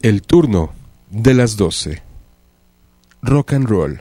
[0.00, 0.70] El turno
[1.10, 2.00] de las 12.
[3.20, 4.00] Rock and roll.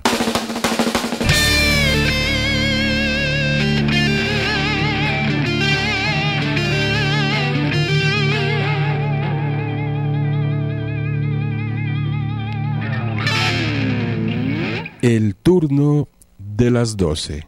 [15.01, 17.43] El turno de las 12.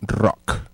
[0.00, 0.73] Rock.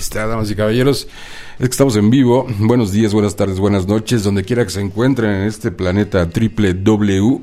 [0.00, 1.06] está, damas y caballeros.
[1.58, 2.46] Es que estamos en vivo.
[2.58, 6.74] Buenos días, buenas tardes, buenas noches, donde quiera que se encuentren en este planeta triple
[6.74, 7.40] W,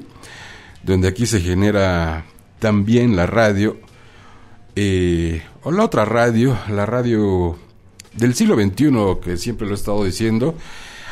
[0.84, 2.26] donde aquí se genera
[2.60, 3.78] también la radio,
[4.76, 7.58] eh, o la otra radio, la radio
[8.16, 10.56] del siglo XXI, que siempre lo he estado diciendo.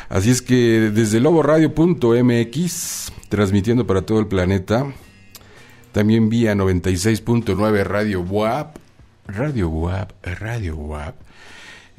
[0.08, 4.86] Así es que desde loboradio.mx, transmitiendo para todo el planeta,
[5.92, 8.76] también vía 96.9 Radio WAP,
[9.28, 11.25] Radio WAP, Radio WAP,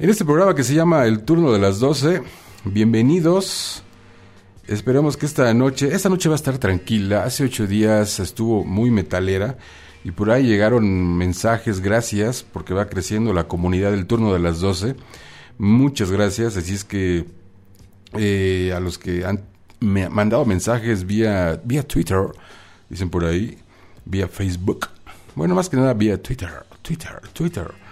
[0.00, 2.22] en este programa que se llama El Turno de las 12,
[2.62, 3.82] bienvenidos.
[4.68, 7.24] Esperamos que esta noche, esta noche va a estar tranquila.
[7.24, 9.58] Hace ocho días estuvo muy metalera
[10.04, 14.60] y por ahí llegaron mensajes, gracias, porque va creciendo la comunidad del turno de las
[14.60, 14.94] 12.
[15.58, 17.24] Muchas gracias, así es que
[18.12, 19.40] eh, a los que han
[19.80, 22.20] me han mandado mensajes vía, vía Twitter,
[22.88, 23.58] dicen por ahí,
[24.04, 24.86] vía Facebook.
[25.34, 26.50] Bueno, más que nada vía Twitter,
[26.82, 27.87] Twitter, Twitter.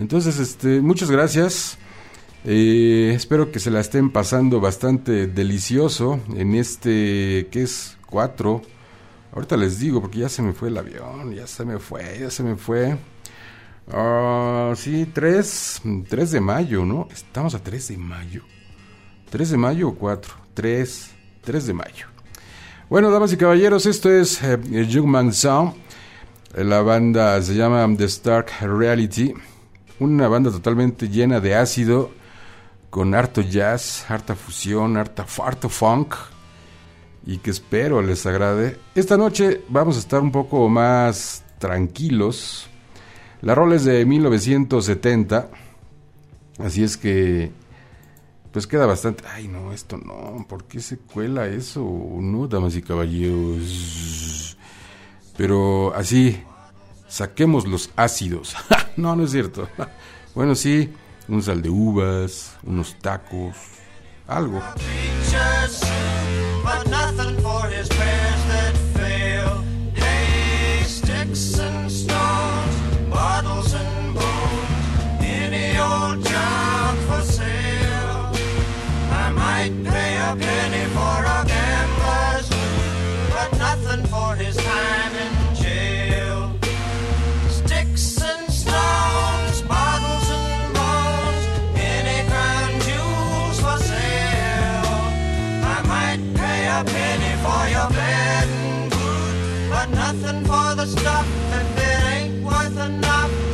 [0.00, 1.76] Entonces, este, muchas gracias.
[2.46, 7.98] Eh, espero que se la estén pasando bastante delicioso en este, ¿qué es?
[8.06, 8.62] 4.
[9.32, 12.30] Ahorita les digo porque ya se me fue el avión, ya se me fue, ya
[12.30, 12.96] se me fue.
[13.92, 17.06] Ah, sí, 3, 3 de mayo, ¿no?
[17.12, 18.42] Estamos a 3 de mayo.
[19.30, 20.34] ¿3 de mayo o 4?
[20.54, 21.10] 3,
[21.42, 22.06] 3 de mayo.
[22.88, 25.74] Bueno, damas y caballeros, esto es eh, Jungman Sound.
[26.54, 29.34] La banda se llama The Stark Reality.
[30.00, 32.10] Una banda totalmente llena de ácido,
[32.88, 36.14] con harto jazz, harta fusión, harta, harto funk.
[37.26, 38.78] Y que espero les agrade.
[38.94, 42.66] Esta noche vamos a estar un poco más tranquilos.
[43.42, 45.50] La rola es de 1970.
[46.58, 47.52] Así es que
[48.52, 49.24] pues queda bastante.
[49.32, 50.44] Ay, no, esto no.
[50.48, 51.82] ¿Por qué se cuela eso?
[51.82, 54.56] No, damas y caballeros.
[55.36, 56.42] Pero así,
[57.10, 58.56] saquemos los ácidos.
[58.96, 59.68] no, no es cierto.
[60.34, 60.90] bueno, sí,
[61.28, 63.56] un sal de uvas, unos tacos,
[64.26, 64.62] algo.
[100.80, 103.49] another stuff, and it ain't worth enough.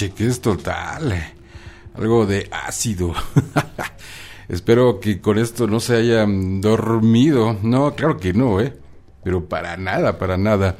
[0.00, 1.12] Mapache, que es total.
[1.12, 1.34] eh,
[1.94, 3.14] Algo de ácido.
[4.48, 7.56] Espero que con esto no se hayan dormido.
[7.62, 8.76] No, claro que no, ¿eh?
[9.22, 10.76] Pero para nada, para nada.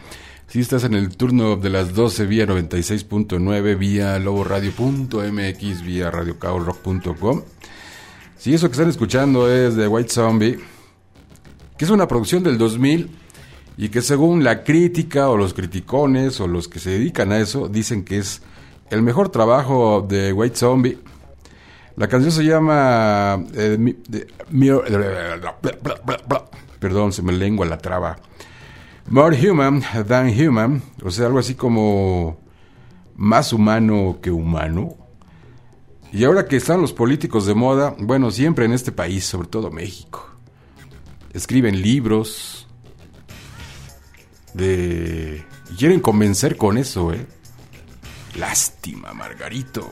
[0.48, 7.42] Si estás en el turno de las 12 vía 96.9, vía loboradio.mx, vía radiocaolrock.com.
[8.36, 10.58] Si eso que están escuchando es de White Zombie,
[11.76, 13.10] que es una producción del 2000
[13.76, 17.68] y que según la crítica o los criticones o los que se dedican a eso
[17.68, 18.42] dicen que es
[18.90, 20.98] el mejor trabajo de White Zombie.
[21.96, 23.96] La canción se llama eh,
[26.78, 28.18] perdón, se me lengua la traba.
[29.08, 32.40] More human than human, o sea, algo así como
[33.16, 34.96] más humano que humano.
[36.12, 39.70] Y ahora que están los políticos de moda, bueno, siempre en este país, sobre todo
[39.70, 40.28] México,
[41.32, 42.66] escriben libros
[44.54, 47.26] y quieren convencer con eso, ¿eh?
[48.36, 49.90] Lástima, Margarito.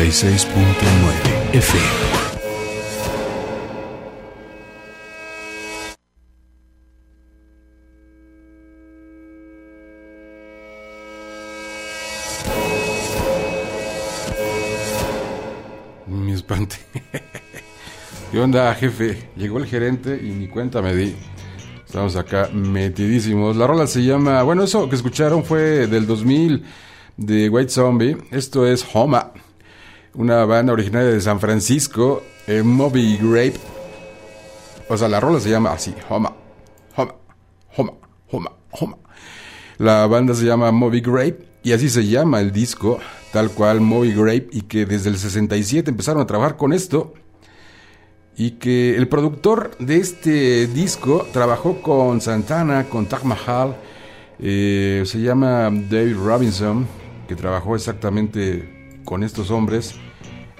[0.00, 1.84] 96.9 FM.
[16.06, 16.76] Mi espante.
[18.32, 19.28] ¿Qué onda, jefe?
[19.36, 21.14] Llegó el gerente y ni cuenta me di.
[21.84, 23.54] Estamos acá metidísimos.
[23.54, 24.42] La rola se llama.
[24.44, 26.64] Bueno, eso que escucharon fue del 2000
[27.18, 28.16] de White Zombie.
[28.30, 29.34] Esto es Homa,
[30.20, 33.58] una banda originaria de San Francisco, eh, Moby Grape.
[34.90, 36.36] O sea, la rola se llama así: Homa,
[36.94, 37.14] Homa,
[37.74, 37.92] Homa,
[38.30, 38.96] Homa, Homa.
[39.78, 42.98] La banda se llama Moby Grape y así se llama el disco,
[43.32, 47.14] tal cual Moby Grape, y que desde el 67 empezaron a trabajar con esto.
[48.36, 53.76] Y que el productor de este disco trabajó con Santana, con Taj Mahal,
[54.38, 56.86] eh, se llama David Robinson,
[57.26, 59.94] que trabajó exactamente con estos hombres,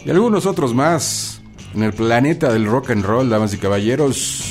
[0.05, 1.41] y algunos otros más
[1.75, 4.50] en el planeta del rock and roll, damas y caballeros.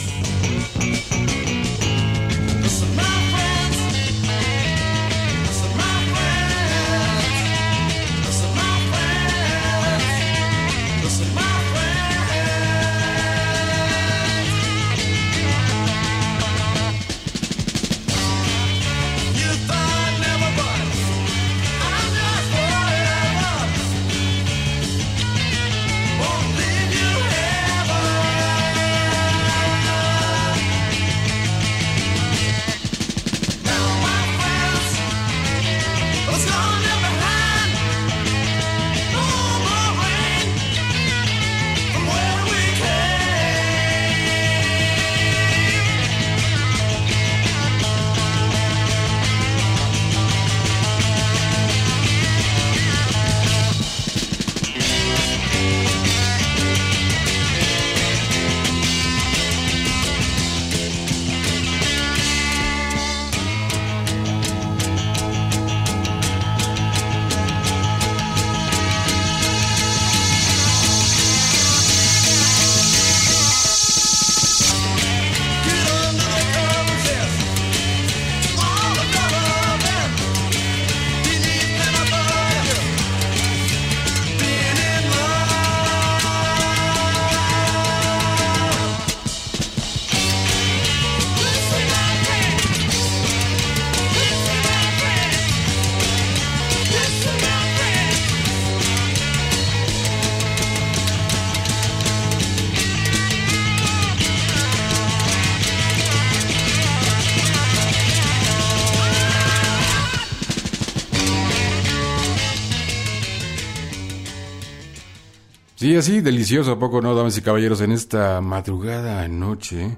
[115.99, 117.81] Así, delicioso, ¿a poco no, damas y caballeros?
[117.81, 119.97] En esta madrugada noche,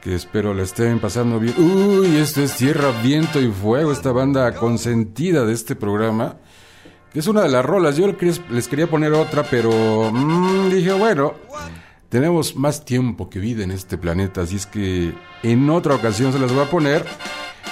[0.00, 1.54] que espero la estén pasando bien.
[1.58, 6.36] Uy, esto es Tierra, Viento y Fuego, esta banda consentida de este programa,
[7.12, 7.96] que es una de las rolas.
[7.96, 8.06] Yo
[8.50, 11.34] les quería poner otra, pero mm, dije, bueno,
[12.08, 16.38] tenemos más tiempo que vida en este planeta, así es que en otra ocasión se
[16.38, 17.04] las voy a poner.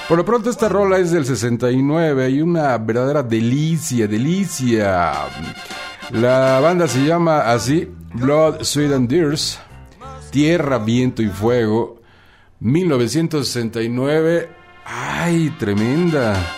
[0.07, 5.13] Por lo pronto esta rola es del 69 y una verdadera delicia, delicia.
[6.11, 9.61] La banda se llama así, Blood, Sweat and Tears,
[10.31, 12.01] Tierra, Viento y Fuego,
[12.61, 14.49] 1969.
[14.87, 16.58] ¡Ay, tremenda!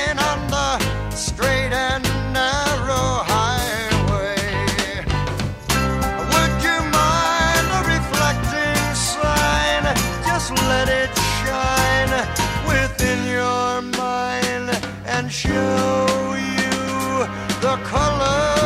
[10.41, 12.13] Just let it shine
[12.65, 14.71] within your mind
[15.05, 17.27] and show you
[17.61, 18.60] the colors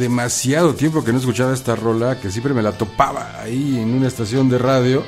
[0.00, 4.08] demasiado tiempo que no escuchaba esta rola, que siempre me la topaba ahí en una
[4.08, 5.04] estación de radio.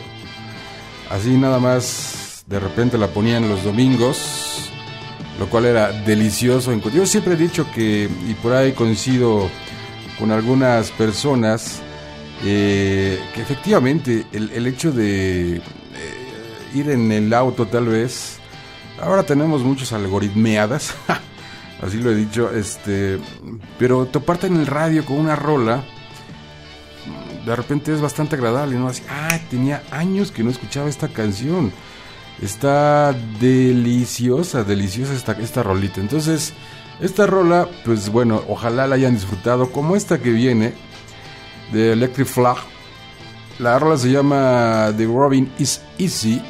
[1.11, 4.70] Así nada más, de repente la ponían los domingos,
[5.40, 6.72] lo cual era delicioso.
[6.90, 9.48] Yo siempre he dicho que, y por ahí coincido
[10.18, 11.81] con algunas personas,
[12.44, 15.62] eh, que efectivamente el, hecho de eh,
[16.74, 18.38] ir en el auto tal vez,
[19.00, 20.94] ahora tenemos muchos algoritmeadas,
[21.83, 23.18] así lo he dicho, este,
[23.83, 25.83] pero toparte en el radio con una rola,
[27.45, 28.88] de repente es bastante agradable, ¿no?
[29.11, 31.73] Ah, tenía años que no escuchaba esta canción.
[32.40, 36.01] Está deliciosa, deliciosa esta, esta rolita.
[36.01, 36.53] Entonces,
[37.01, 40.75] esta rola, pues bueno, ojalá la hayan disfrutado, como esta que viene
[41.73, 42.59] de Electric Flag.
[43.59, 46.40] La rola se llama The Robin is Easy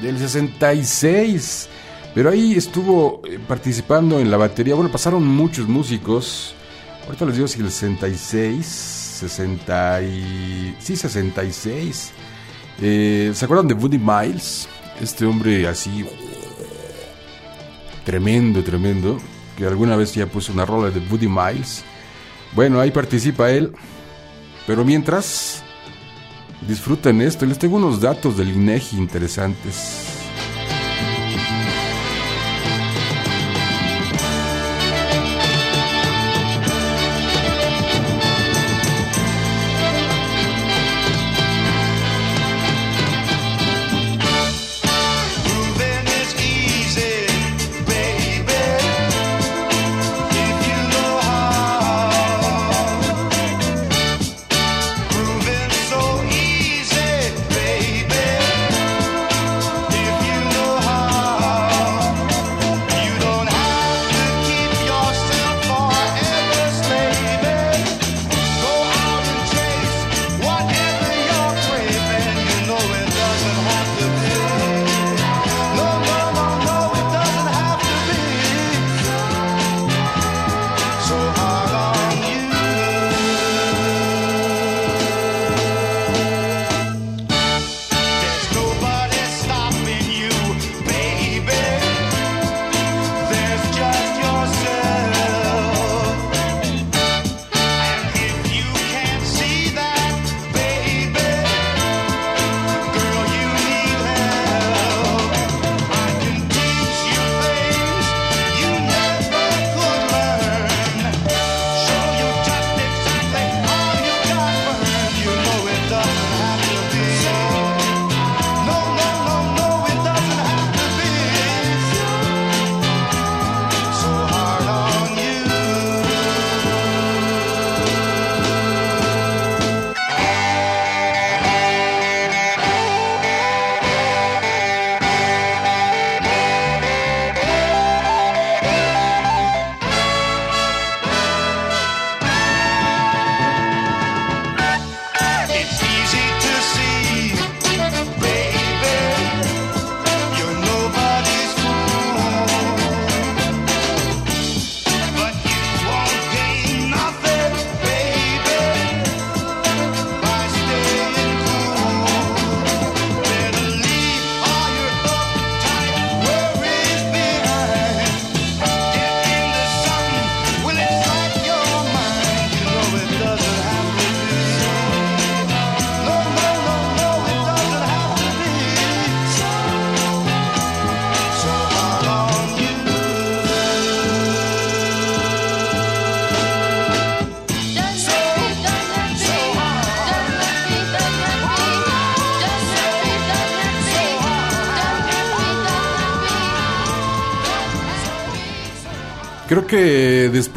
[0.00, 1.68] del 66.
[2.14, 4.76] Pero ahí estuvo eh, participando en la batería.
[4.76, 6.54] Bueno, pasaron muchos músicos.
[7.08, 10.76] Ahorita les digo si el 66, 60 y...
[10.78, 12.12] Sí, 66.
[12.82, 14.68] Eh, ¿Se acuerdan de Woody Miles?
[15.00, 16.04] Este hombre así...
[18.04, 19.16] Tremendo, tremendo.
[19.56, 21.82] Que alguna vez ya puso una rola de Woody Miles.
[22.52, 23.72] Bueno, ahí participa él.
[24.66, 25.62] Pero mientras,
[26.68, 27.46] disfruten esto.
[27.46, 30.17] Les tengo unos datos del INEGI interesantes.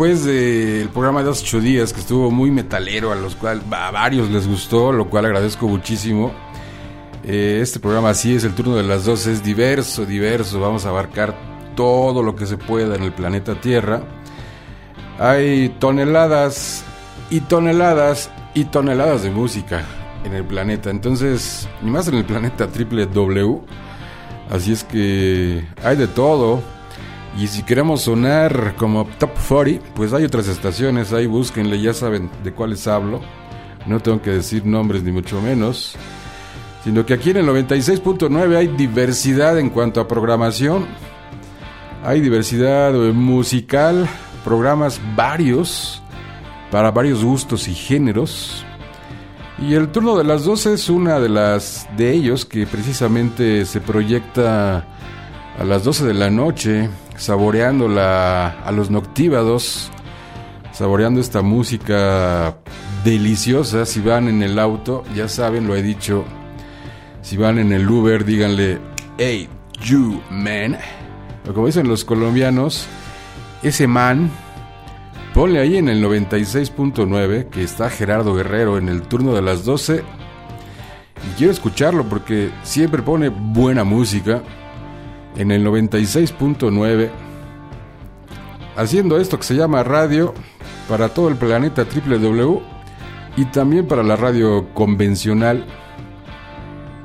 [0.01, 3.91] Después del programa de hace ocho días, que estuvo muy metalero, a los cuales a
[3.91, 6.31] varios les gustó, lo cual agradezco muchísimo.
[7.23, 10.59] eh, este programa sí es el turno de las 12, es diverso, diverso.
[10.59, 11.35] Vamos a abarcar
[11.75, 14.01] todo lo que se pueda en el planeta Tierra.
[15.19, 16.83] Hay toneladas
[17.29, 19.85] y toneladas y toneladas de música
[20.23, 20.89] en el planeta.
[20.89, 23.61] Entonces, y más en el planeta triple W.
[24.49, 26.63] Así es que hay de todo.
[27.37, 32.29] Y si queremos sonar como Top 40, pues hay otras estaciones, ahí búsquenle, ya saben
[32.43, 33.21] de cuáles hablo.
[33.85, 35.95] No tengo que decir nombres ni mucho menos.
[36.83, 40.85] Sino que aquí en el 96.9 hay diversidad en cuanto a programación.
[42.03, 44.07] Hay diversidad musical,
[44.43, 46.01] programas varios,
[46.71, 48.65] para varios gustos y géneros.
[49.59, 53.79] Y el turno de las 12 es una de las de ellos que precisamente se
[53.79, 54.87] proyecta
[55.59, 59.91] a las 12 de la noche, saboreando la, a los noctívados,
[60.71, 62.57] saboreando esta música
[63.03, 63.85] deliciosa.
[63.85, 66.23] Si van en el auto, ya saben, lo he dicho.
[67.21, 68.79] Si van en el Uber, díganle,
[69.17, 69.47] hey,
[69.83, 70.77] you man.
[71.47, 72.87] O como dicen los colombianos,
[73.61, 74.31] ese man,
[75.33, 80.03] ponle ahí en el 96.9 que está Gerardo Guerrero en el turno de las 12.
[81.29, 84.41] Y quiero escucharlo porque siempre pone buena música
[85.37, 87.09] en el 96.9
[88.75, 90.33] haciendo esto que se llama radio
[90.87, 92.61] para todo el planeta www
[93.37, 95.65] y también para la radio convencional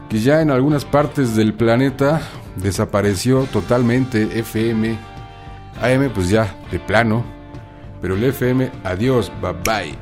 [0.09, 2.21] que ya en algunas partes del planeta
[2.57, 4.97] desapareció totalmente FM
[5.81, 7.25] AM pues ya de plano.
[8.01, 9.99] Pero el FM adiós bye bye.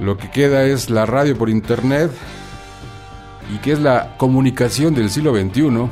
[0.00, 2.10] Lo que queda es la radio por internet
[3.54, 5.88] y que es la comunicación del siglo XXI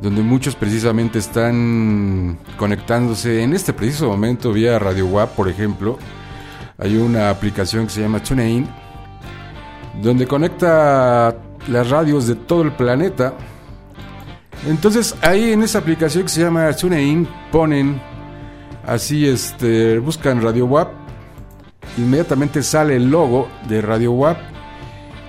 [0.00, 5.98] donde muchos precisamente están conectándose en este preciso momento vía Radio WAP, por ejemplo.
[6.78, 8.68] Hay una aplicación que se llama TuneIn,
[10.00, 11.34] donde conecta
[11.66, 13.34] las radios de todo el planeta.
[14.66, 18.00] Entonces ahí en esa aplicación que se llama TuneIn ponen
[18.86, 20.92] así, este, buscan Radio WAP,
[21.96, 24.38] inmediatamente sale el logo de Radio WAP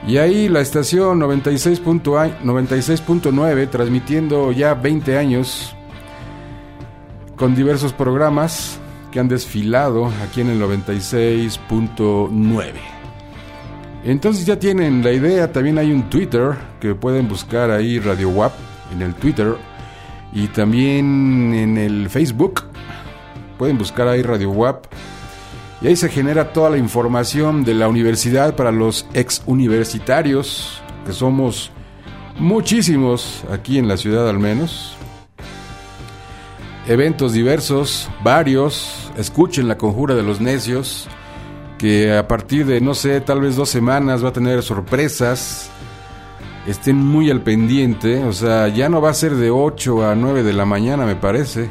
[0.07, 5.75] y ahí la estación 96.9 96.9 transmitiendo ya 20 años
[7.35, 8.79] con diversos programas
[9.11, 12.73] que han desfilado aquí en el 96.9.
[14.03, 18.53] Entonces ya tienen la idea, también hay un Twitter que pueden buscar ahí Radio WAP
[18.93, 19.57] en el Twitter
[20.31, 22.63] y también en el Facebook.
[23.57, 24.85] Pueden buscar ahí Radio WAP
[25.81, 31.13] y ahí se genera toda la información de la universidad para los ex universitarios, que
[31.13, 31.71] somos
[32.37, 34.95] muchísimos aquí en la ciudad al menos.
[36.85, 39.11] Eventos diversos, varios.
[39.17, 41.07] Escuchen la conjura de los necios,
[41.77, 45.69] que a partir de, no sé, tal vez dos semanas va a tener sorpresas.
[46.67, 50.43] Estén muy al pendiente, o sea, ya no va a ser de 8 a 9
[50.43, 51.69] de la mañana, me parece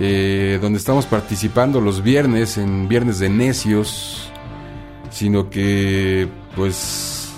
[0.00, 4.30] eh, donde estamos participando los viernes en Viernes de Necios,
[5.10, 7.32] sino que pues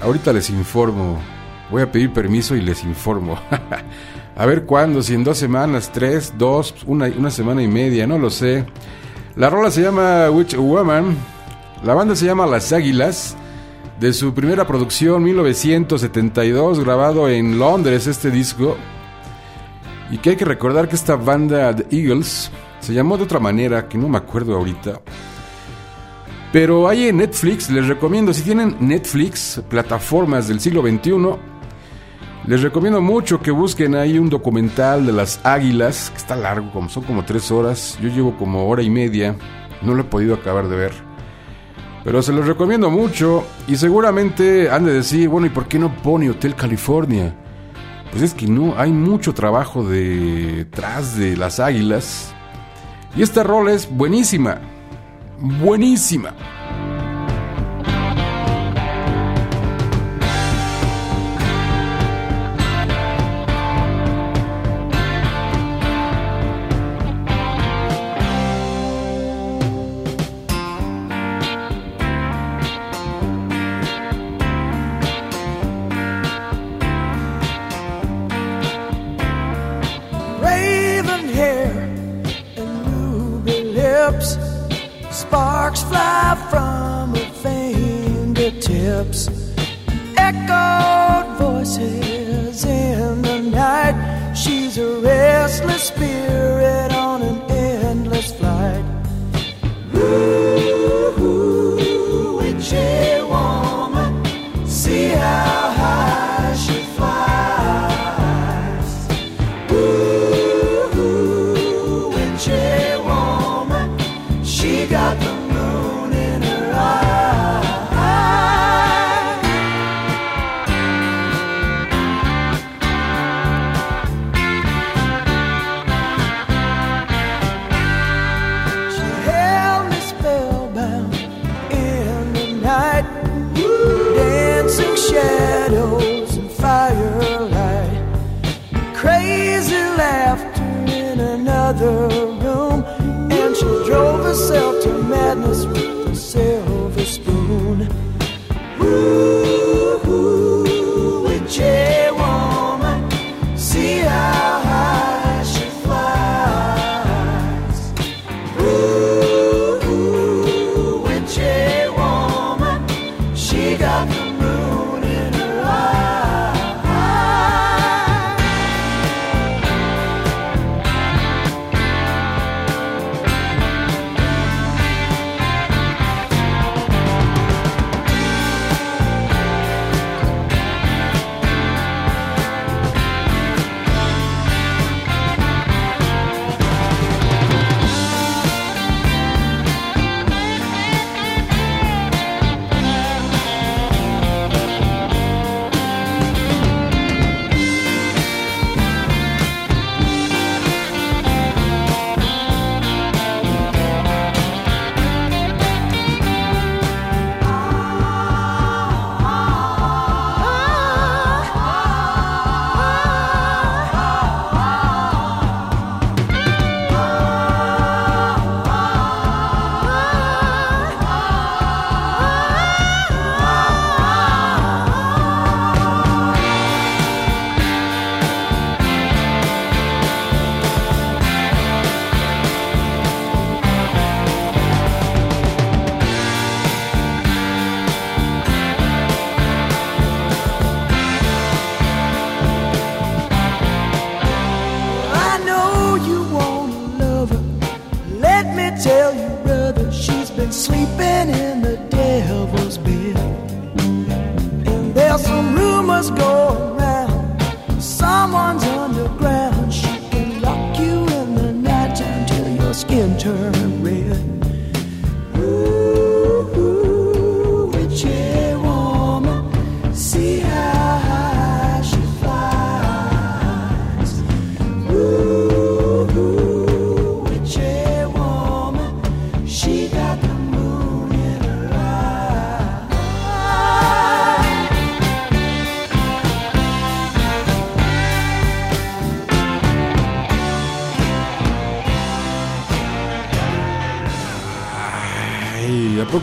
[0.00, 1.18] ahorita les informo,
[1.70, 3.38] voy a pedir permiso y les informo.
[4.36, 8.18] a ver cuándo, si en dos semanas, tres, dos, una, una semana y media, no
[8.18, 8.64] lo sé.
[9.36, 11.16] La rola se llama Witch Woman,
[11.84, 13.36] la banda se llama Las Águilas.
[13.98, 18.76] De su primera producción, 1972, grabado en Londres este disco,
[20.10, 23.88] y que hay que recordar que esta banda The Eagles se llamó de otra manera,
[23.88, 25.00] que no me acuerdo ahorita.
[26.52, 31.36] Pero hay en Netflix, les recomiendo, si tienen Netflix, plataformas del siglo XXI,
[32.46, 36.90] les recomiendo mucho que busquen ahí un documental de las águilas, que está largo, como
[36.90, 37.98] son como tres horas.
[38.02, 39.34] Yo llevo como hora y media,
[39.80, 40.92] no lo he podido acabar de ver.
[42.04, 45.92] Pero se los recomiendo mucho y seguramente han de decir, bueno, ¿y por qué no
[45.96, 47.34] pone Hotel California?
[48.14, 52.32] Pues es que no, hay mucho trabajo detrás de las águilas.
[53.16, 54.60] Y esta rola es buenísima.
[55.40, 56.32] Buenísima.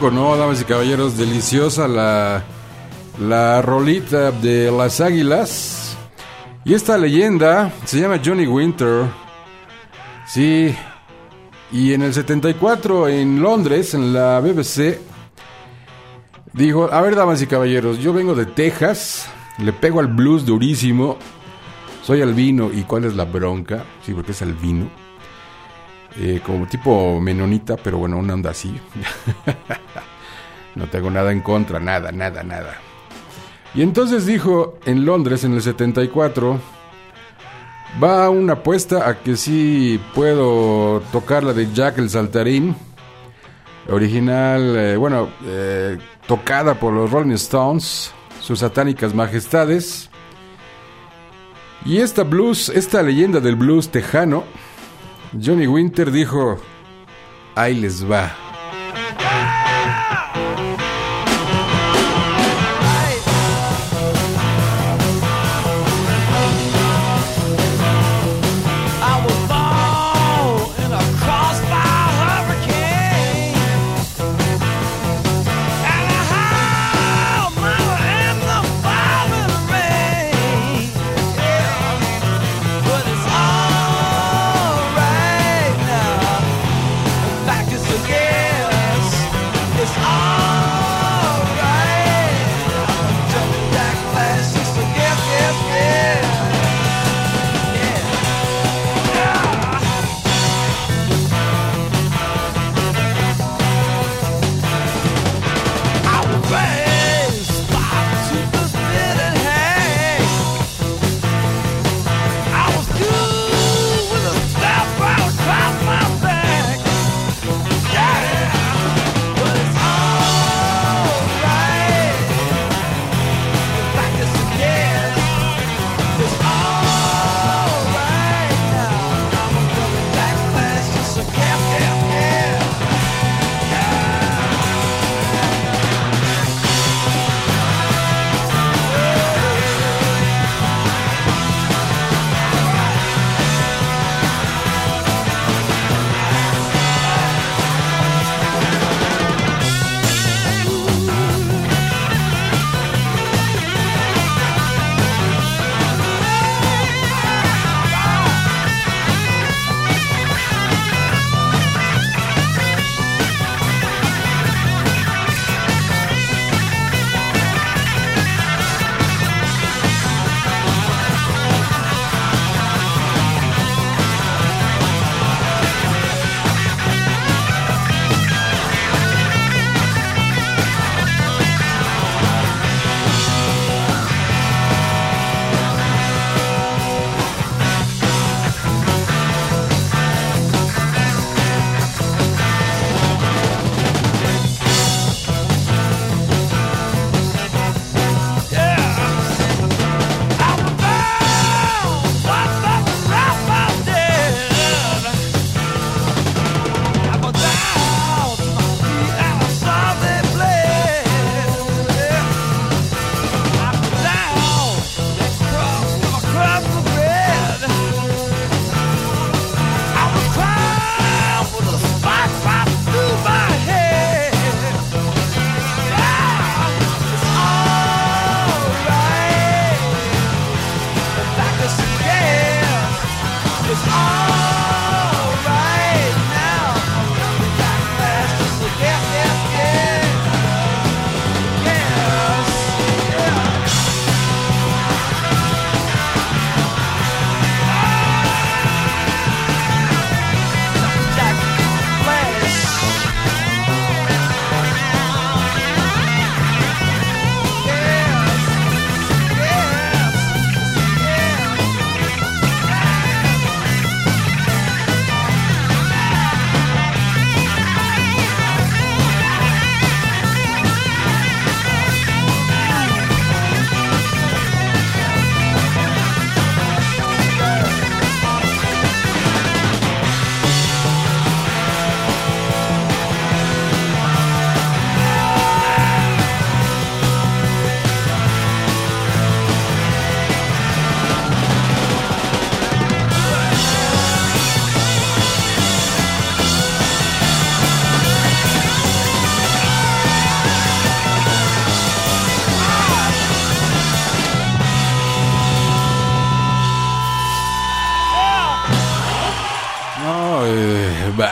[0.09, 1.17] No, damas y caballeros?
[1.17, 2.43] Deliciosa la,
[3.19, 5.97] la rolita de las águilas.
[6.63, 9.05] Y esta leyenda se llama Johnny Winter.
[10.27, 10.75] Sí.
[11.71, 14.99] Y en el 74 en Londres, en la BBC,
[16.53, 21.17] dijo, a ver, damas y caballeros, yo vengo de Texas, le pego al blues durísimo,
[22.03, 23.85] soy albino, ¿y cuál es la bronca?
[24.05, 25.00] Sí, porque es albino.
[26.17, 28.77] Eh, como tipo menonita, pero bueno, una onda así.
[30.75, 32.77] no tengo nada en contra, nada, nada, nada.
[33.73, 36.59] Y entonces dijo en Londres en el 74,
[38.03, 42.75] va una apuesta a que sí puedo tocar la de Jack el Saltarín,
[43.89, 45.97] original, eh, bueno, eh,
[46.27, 50.09] tocada por los Rolling Stones, sus satánicas majestades.
[51.85, 54.43] Y esta blues, esta leyenda del blues tejano,
[55.33, 56.57] Johnny Winter dijo,
[57.55, 58.50] ahí les va.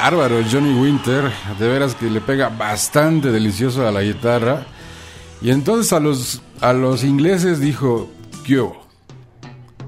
[0.10, 4.66] Bárbaro Johnny Winter, de veras que le pega bastante delicioso a la guitarra.
[5.40, 8.10] Y entonces a los, a los ingleses dijo,
[8.44, 8.68] ¿qué?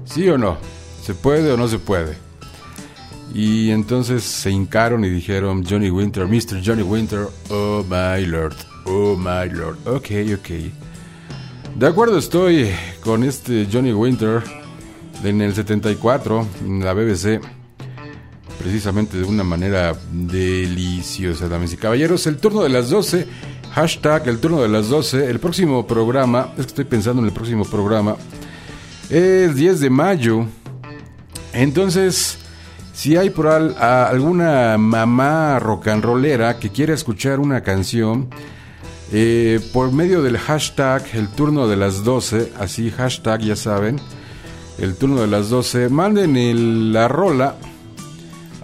[0.04, 0.58] ¿Sí o no?
[1.02, 2.16] ¿Se puede o no se puede?
[3.34, 6.62] Y entonces se hincaron y dijeron, Johnny Winter, Mr.
[6.64, 8.54] Johnny Winter, oh my lord,
[8.84, 10.50] oh my lord, ok, ok.
[11.78, 12.70] De acuerdo estoy
[13.02, 14.40] con este Johnny Winter
[15.24, 17.40] en el 74, en la BBC,
[18.62, 22.26] precisamente de una manera deliciosa, damas y caballeros.
[22.26, 23.26] El turno de las 12,
[23.74, 27.34] hashtag el turno de las 12, el próximo programa, es que estoy pensando en el
[27.34, 28.16] próximo programa,
[29.10, 30.46] es 10 de mayo.
[31.52, 32.38] Entonces,
[32.94, 38.28] si hay por alguna mamá rock and rollera que quiera escuchar una canción,
[39.12, 44.00] eh, por medio del hashtag el turno de las 12, así hashtag ya saben,
[44.78, 47.56] el turno de las 12, manden el- la rola,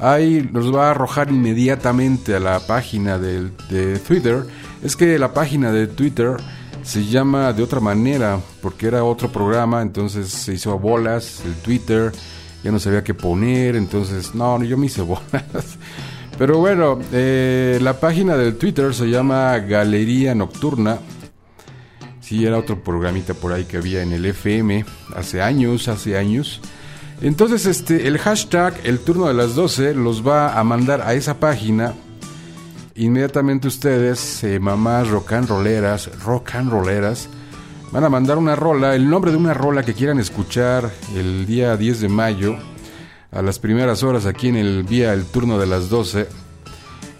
[0.00, 4.44] ahí nos va a arrojar inmediatamente a la página de Twitter.
[4.82, 6.36] Es que la página de Twitter
[6.88, 12.12] se llama de otra manera, porque era otro programa, entonces se hizo bolas el Twitter,
[12.64, 15.78] ya no sabía qué poner, entonces no, yo me hice bolas.
[16.38, 20.98] Pero bueno, eh, la página del Twitter se llama Galería Nocturna.
[22.20, 24.84] Sí, era otro programita por ahí que había en el FM
[25.14, 26.62] hace años, hace años.
[27.20, 31.40] Entonces, este, el hashtag, el turno de las 12, los va a mandar a esa
[31.40, 31.94] página.
[32.94, 35.48] Inmediatamente ustedes, eh, mamás rock and
[36.24, 36.70] rock and
[37.90, 41.76] van a mandar una rola, el nombre de una rola que quieran escuchar el día
[41.76, 42.56] 10 de mayo,
[43.32, 46.28] a las primeras horas aquí en el vía el turno de las 12.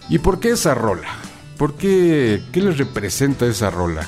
[0.09, 1.09] ¿Y por qué esa rola?
[1.57, 4.07] ¿Por qué, qué les representa esa rola?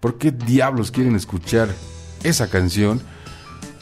[0.00, 1.68] ¿Por qué diablos quieren escuchar
[2.22, 3.02] esa canción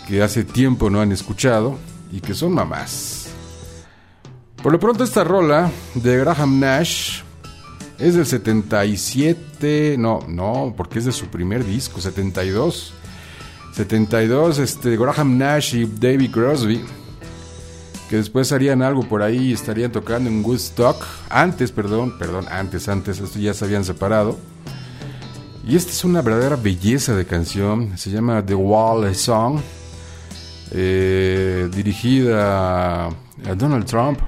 [0.07, 1.79] que hace tiempo no han escuchado
[2.13, 3.29] y que son mamás?
[4.63, 7.21] Por lo pronto esta rola de Graham Nash
[7.99, 12.93] es del 77, no, no, porque es de su primer disco, 72.
[13.73, 16.83] 72, este, Graham Nash y David Crosby,
[18.09, 20.97] que después harían algo por ahí, estarían tocando en Woodstock,
[21.29, 24.39] antes, perdón, perdón, antes, antes, esto ya se habían separado.
[25.67, 29.61] Y esta es una verdadera belleza de canción, se llama The Wall Song,
[30.73, 34.19] eh, dirigida a Donald Trump,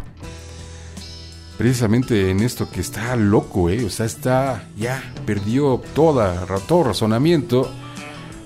[1.57, 7.71] precisamente en esto que está loco, eh, o sea, está, ya perdió toda, todo razonamiento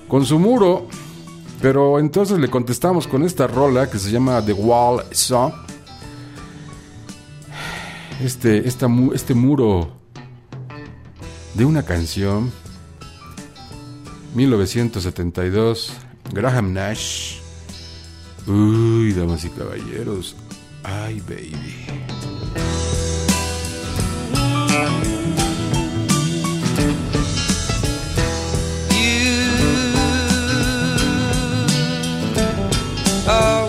[0.07, 0.87] con su muro,
[1.61, 5.53] pero entonces le contestamos con esta rola que se llama The Wall Song.
[8.21, 9.91] Este, esta este muro
[11.53, 12.51] de una canción
[14.33, 15.93] 1972,
[16.31, 17.42] Graham Nash.
[18.47, 20.35] Uy, damas y caballeros.
[20.83, 21.83] Ay, baby.
[33.25, 33.62] are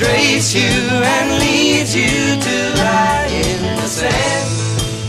[0.00, 2.08] strays you and leads you
[2.40, 4.48] to lie in the sand.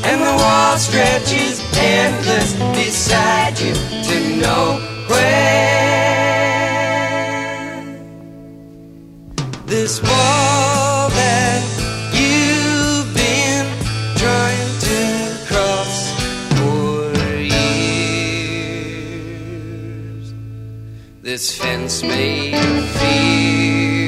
[0.03, 3.73] And the wall stretches endless beside you
[4.07, 4.89] to nowhere.
[9.65, 11.63] This wall that
[12.19, 13.65] you've been
[14.17, 14.99] trying to
[15.47, 15.95] cross
[16.57, 17.85] for years.
[21.21, 24.00] This fence made of fear.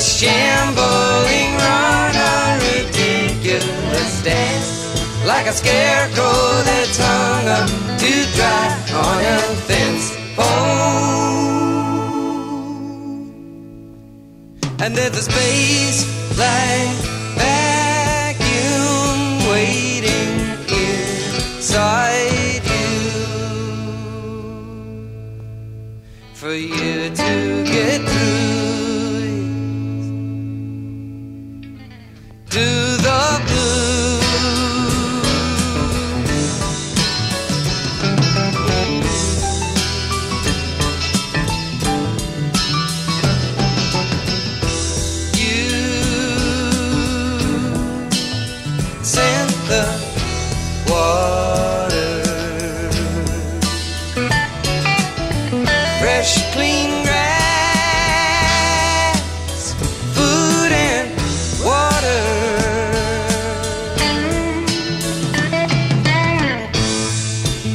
[0.00, 4.70] a shambling run, a ridiculous dance,
[5.26, 8.68] like a scarecrow that's hung up to dry
[9.04, 9.38] on a
[9.68, 11.20] fence pole.
[14.82, 16.06] And there's a space
[16.38, 16.96] like
[17.36, 19.18] vacuum
[19.52, 20.32] waiting
[21.60, 22.96] inside you
[26.32, 27.69] for you to.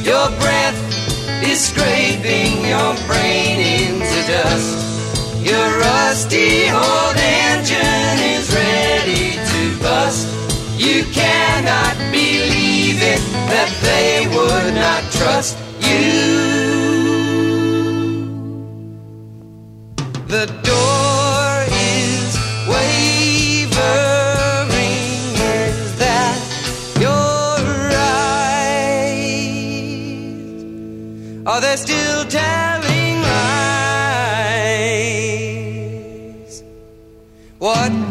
[0.06, 0.78] Your breath
[1.42, 4.70] is scraping your brain into dust.
[5.44, 10.28] Your rusty old engine is ready to bust.
[10.78, 16.46] You cannot believe it that they would not trust you.
[20.28, 20.95] The door
[31.56, 33.32] Are they still telling lies?
[37.56, 38.05] What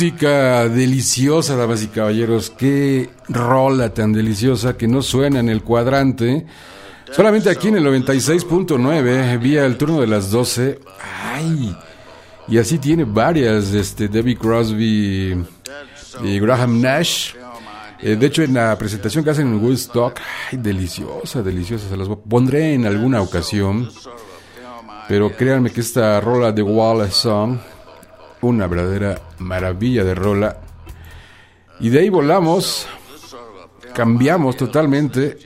[0.00, 2.48] Música deliciosa, damas y caballeros.
[2.48, 6.46] Qué rola tan deliciosa que no suena en el cuadrante.
[7.12, 10.80] Solamente aquí en el 96.9, vía el turno de las 12.
[11.34, 11.76] ¡Ay!
[12.48, 15.44] Y así tiene varias, este, Debbie Crosby
[16.24, 17.34] y Graham Nash.
[18.00, 20.18] Eh, de hecho, en la presentación que hacen en Woodstock,
[20.50, 20.56] ¡ay!
[20.56, 21.90] Deliciosa, deliciosa.
[21.90, 23.90] Se las pondré en alguna ocasión.
[25.08, 27.58] Pero créanme que esta rola de Wallace Song
[28.42, 30.60] una verdadera maravilla de rola.
[31.78, 32.86] Y de ahí volamos,
[33.94, 35.38] cambiamos totalmente,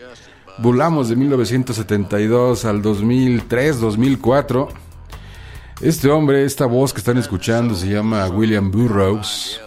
[0.59, 4.68] volamos de 1972 al 2003, 2004.
[5.80, 9.61] Este hombre, esta voz que están escuchando se llama William Burroughs,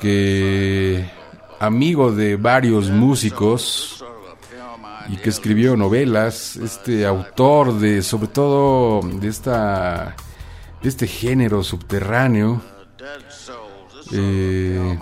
[0.00, 1.10] que
[1.58, 4.02] amigo de varios músicos
[5.08, 10.16] y que escribió novelas, este autor de sobre todo de esta
[10.82, 12.60] de este género subterráneo,
[14.12, 14.98] eh,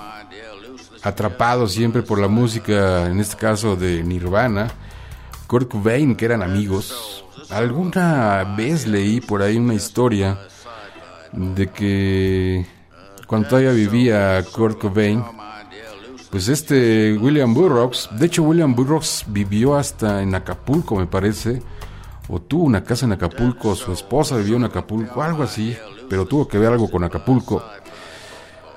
[1.02, 4.68] atrapado siempre por la música, en este caso de Nirvana,
[5.46, 7.24] Kurt Cobain, que eran amigos.
[7.50, 10.38] Alguna vez leí por ahí una historia
[11.32, 12.66] de que
[13.26, 15.22] cuando todavía vivía Kurt Cobain,
[16.30, 21.62] pues este William Burroughs, de hecho William Burroughs vivió hasta en Acapulco, me parece,
[22.28, 25.76] o tuvo una casa en Acapulco, su esposa vivió en Acapulco, algo así,
[26.08, 27.62] pero tuvo que ver algo con Acapulco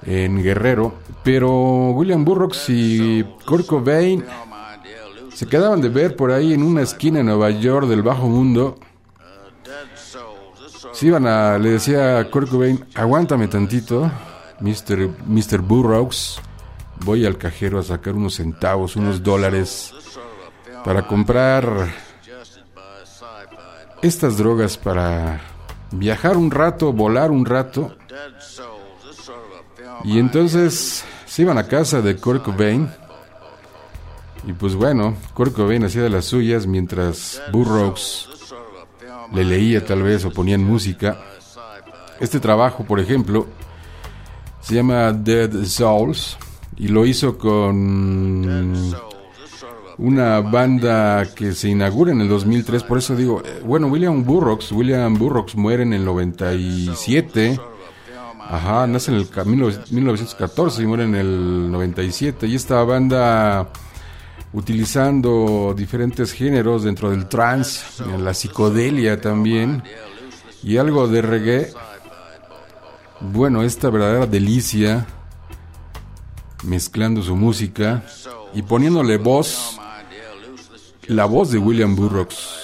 [0.03, 0.93] en Guerrero.
[1.23, 4.23] Pero William Burroughs y Kurt Cobain
[5.33, 8.77] se quedaban de ver por ahí en una esquina en Nueva York del bajo mundo.
[10.93, 14.11] Se le decía a Kurt Cobain, aguántame tantito,
[14.59, 15.09] Mr.
[15.25, 15.61] Mr.
[15.61, 16.39] Burroughs,
[17.03, 19.93] voy al cajero a sacar unos centavos, unos dólares,
[20.83, 22.10] para comprar
[24.01, 25.41] estas drogas para
[25.91, 27.95] viajar un rato, volar un rato.
[30.03, 32.89] Y entonces se iban a casa de Kurt Cobain.
[34.47, 38.27] Y pues bueno, Kurt Cobain hacía de las suyas mientras Burroughs
[39.33, 41.17] le leía tal vez o ponían música.
[42.19, 43.47] Este trabajo, por ejemplo,
[44.59, 46.37] se llama Dead Souls
[46.77, 48.93] y lo hizo con
[50.01, 54.71] una banda que se inaugura en el 2003, por eso digo, eh, bueno, William Burroughs,
[54.71, 57.59] William Burroughs muere en el 97,
[58.49, 63.69] ajá, nace en el ca- 1914 y muere en el 97, y esta banda
[64.53, 67.81] utilizando diferentes géneros dentro del trance,
[68.19, 69.83] la psicodelia también,
[70.63, 71.69] y algo de reggae,
[73.21, 75.05] bueno, esta verdadera delicia,
[76.63, 78.03] mezclando su música
[78.53, 79.79] y poniéndole voz,
[81.13, 82.60] la voz de William Burroughs.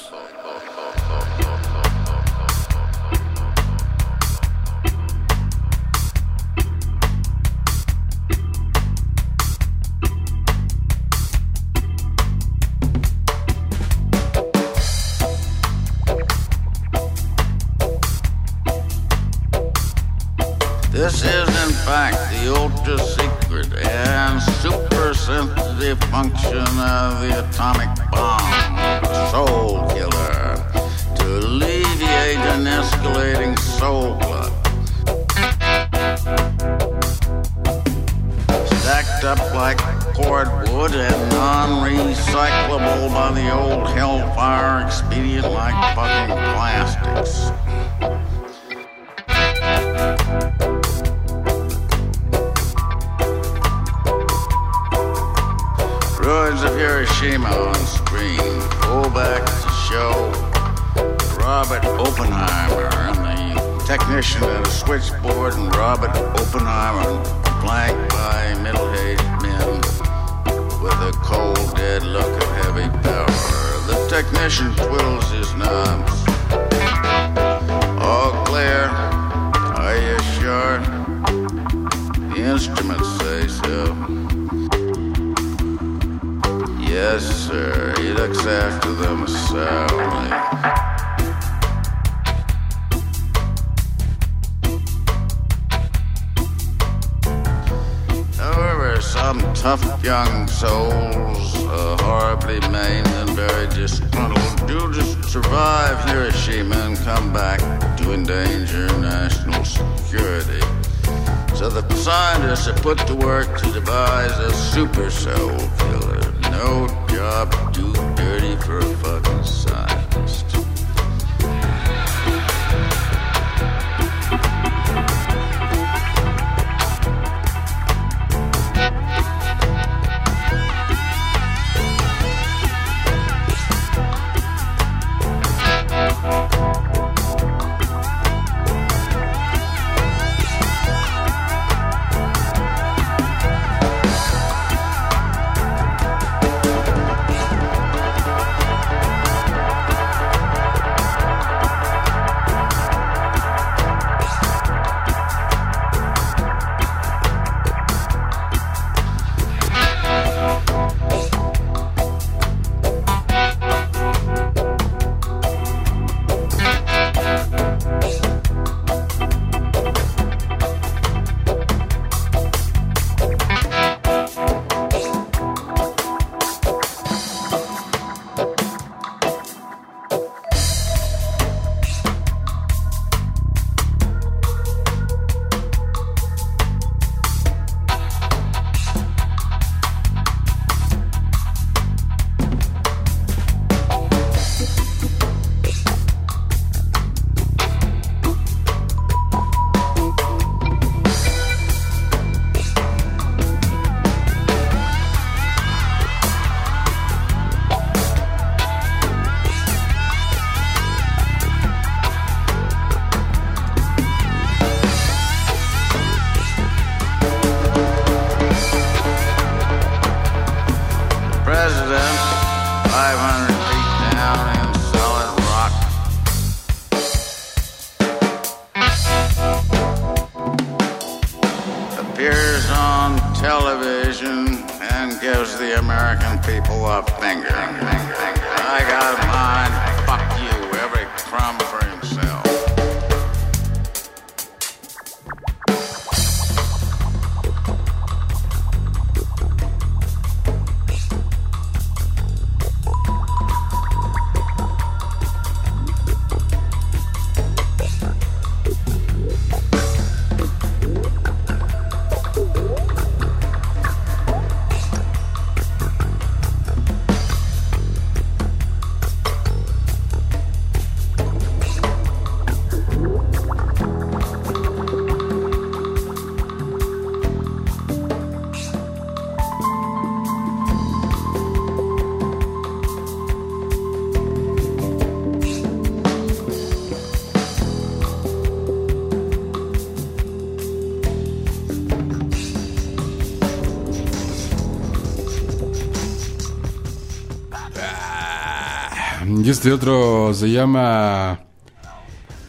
[299.48, 301.40] Y este otro se llama.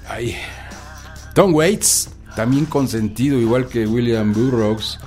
[0.09, 0.36] Ay.
[1.32, 4.99] Tom Waits, también consentido, igual que William Burroughs.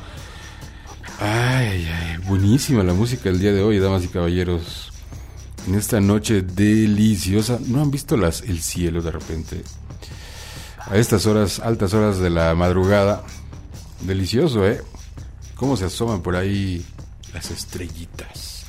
[1.19, 4.93] Ay, ay, buenísima la música del día de hoy, damas y caballeros.
[5.67, 7.59] En esta noche deliciosa.
[7.67, 9.61] ¿No han visto el cielo de repente?
[10.89, 13.21] A estas horas, altas horas de la madrugada.
[13.99, 14.81] Delicioso, ¿eh?
[15.55, 16.85] Cómo se asoman por ahí
[17.33, 18.63] las estrellitas.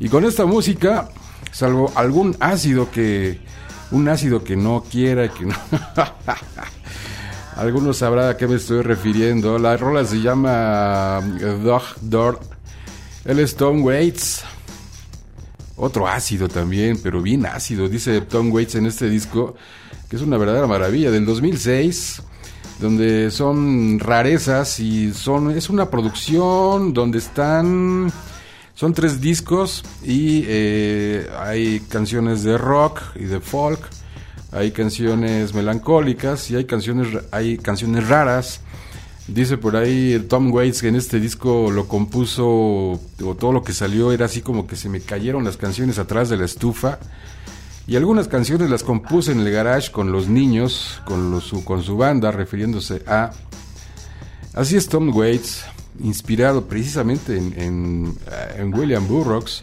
[0.00, 1.10] Y con esta música
[1.52, 3.38] salvo algún ácido que...
[3.92, 5.54] Un ácido que no quiera, que no...
[7.56, 9.58] Algunos sabrán a qué me estoy refiriendo.
[9.58, 12.40] La rola se llama eh, Dog Door.
[13.24, 14.42] El Tom Waits.
[15.76, 19.54] Otro ácido también, pero bien ácido, dice Tom Waits en este disco,
[20.08, 22.22] que es una verdadera maravilla, del 2006,
[22.78, 28.12] donde son rarezas y son es una producción donde están
[28.74, 33.80] son tres discos y eh, hay canciones de rock y de folk,
[34.50, 38.60] hay canciones melancólicas y hay canciones hay canciones raras.
[39.28, 43.72] Dice por ahí Tom Waits que en este disco lo compuso, o todo lo que
[43.72, 46.98] salió era así como que se me cayeron las canciones atrás de la estufa.
[47.86, 52.30] Y algunas canciones las compuse en el garage con los niños, con, con su banda,
[52.30, 53.30] refiriéndose a...
[54.54, 55.64] Así es Tom Waits,
[56.00, 58.18] inspirado precisamente en, en,
[58.56, 59.62] en William Burroughs,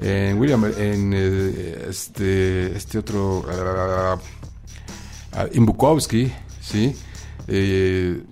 [0.00, 4.14] en William, en eh, este, este otro, uh,
[5.36, 6.96] uh, en Bukowski, ¿sí?
[7.46, 8.22] Eh,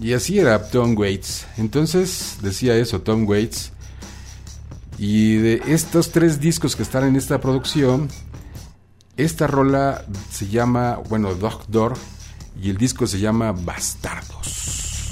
[0.00, 1.46] y así era Tom Waits.
[1.58, 3.72] Entonces decía eso, Tom Waits.
[4.98, 8.08] Y de estos tres discos que están en esta producción,
[9.16, 11.94] esta rola se llama, bueno, Doctor,
[12.60, 15.10] y el disco se llama Bastardos.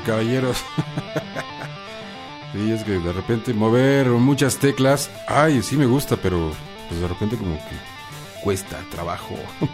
[0.00, 0.58] Caballeros.
[2.52, 5.10] sí, es que de repente mover muchas teclas.
[5.26, 6.52] Ay, sí me gusta, pero
[6.88, 9.34] pues de repente como que cuesta trabajo.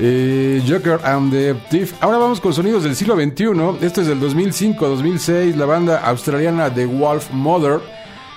[0.00, 1.92] Eh, Joker and the Thief.
[2.00, 3.84] Ahora vamos con sonidos del siglo XXI.
[3.84, 5.56] Esto es del 2005-2006.
[5.56, 7.80] La banda australiana The Wolf Mother.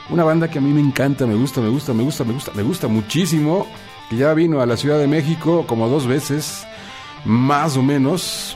[0.10, 2.52] Una banda que a mí me encanta, me gusta, me gusta, me gusta, me gusta,
[2.56, 3.68] me gusta muchísimo.
[4.10, 6.66] Que ya vino a la Ciudad de México como dos veces,
[7.26, 8.51] más o menos.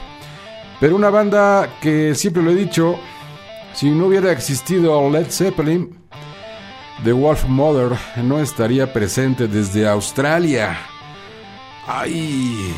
[0.79, 2.99] Pero una banda que siempre lo he dicho,
[3.73, 5.97] si no hubiera existido Led Zeppelin,
[7.03, 10.77] The Wolf Mother no estaría presente desde Australia.
[11.87, 12.73] ¡Ay!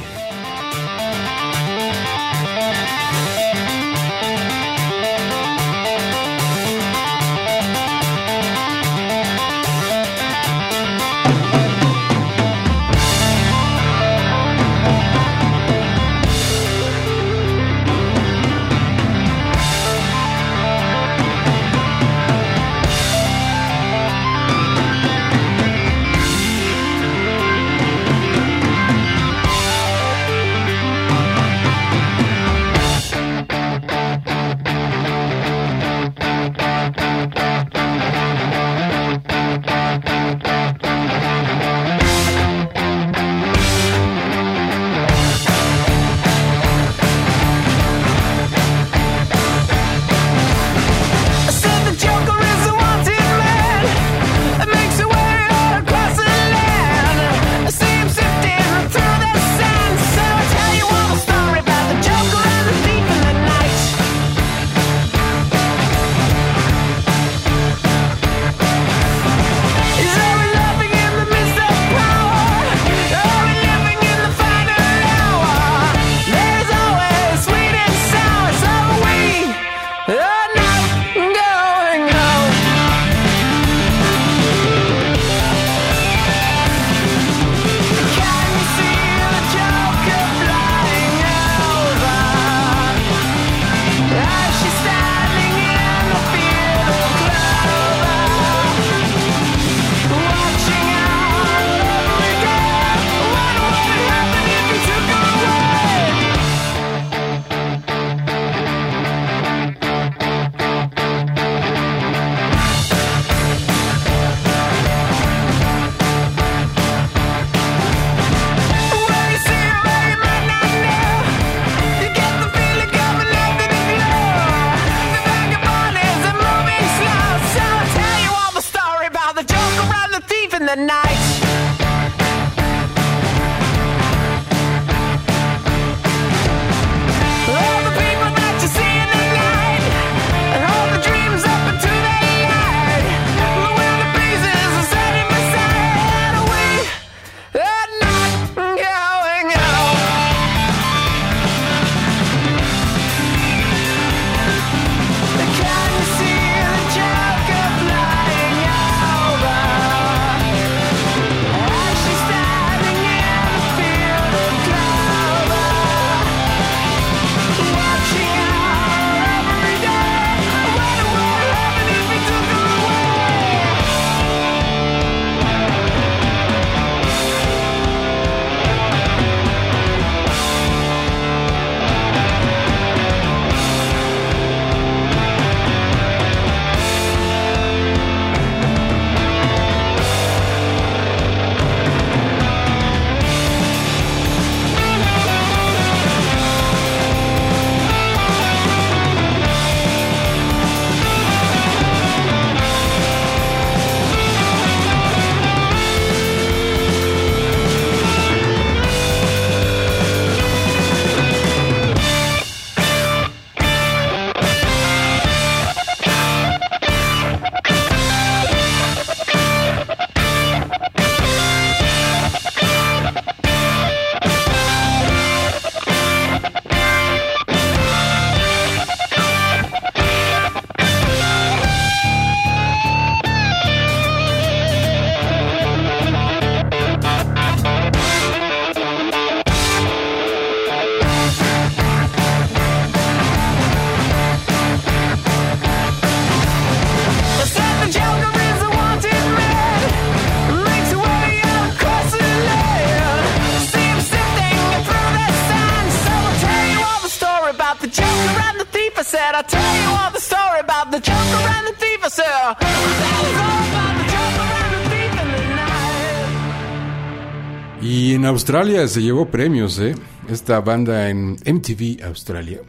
[268.41, 269.95] Australia se llevó premios, ¿eh?
[270.29, 272.59] Esta banda en MTV Australia,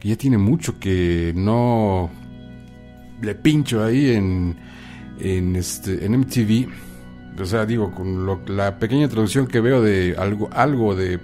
[0.00, 2.10] que ya tiene mucho que no
[3.22, 4.56] le pincho ahí en,
[5.20, 6.68] en, este, en MTV.
[7.40, 11.20] O sea, digo, con lo- la pequeña traducción que veo de algo, algo de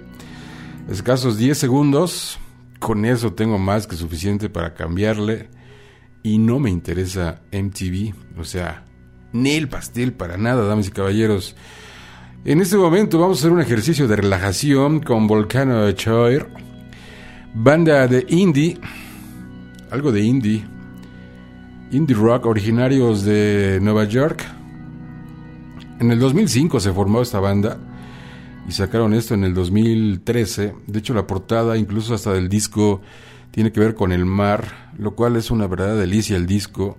[0.89, 2.39] escasos 10 segundos,
[2.79, 5.49] con eso tengo más que suficiente para cambiarle.
[6.23, 8.85] Y no me interesa MTV, o sea,
[9.33, 11.57] ni el pastel para nada, damas y caballeros.
[12.45, 16.47] En este momento vamos a hacer un ejercicio de relajación con Volcano Choir,
[17.53, 18.77] banda de indie,
[19.89, 20.65] algo de indie,
[21.91, 24.43] indie rock originarios de Nueva York.
[26.01, 27.77] En el 2005 se formó esta banda
[28.67, 30.75] y sacaron esto en el 2013.
[30.85, 32.99] De hecho, la portada, incluso hasta del disco,
[33.51, 36.97] tiene que ver con el mar, lo cual es una verdadera delicia el disco.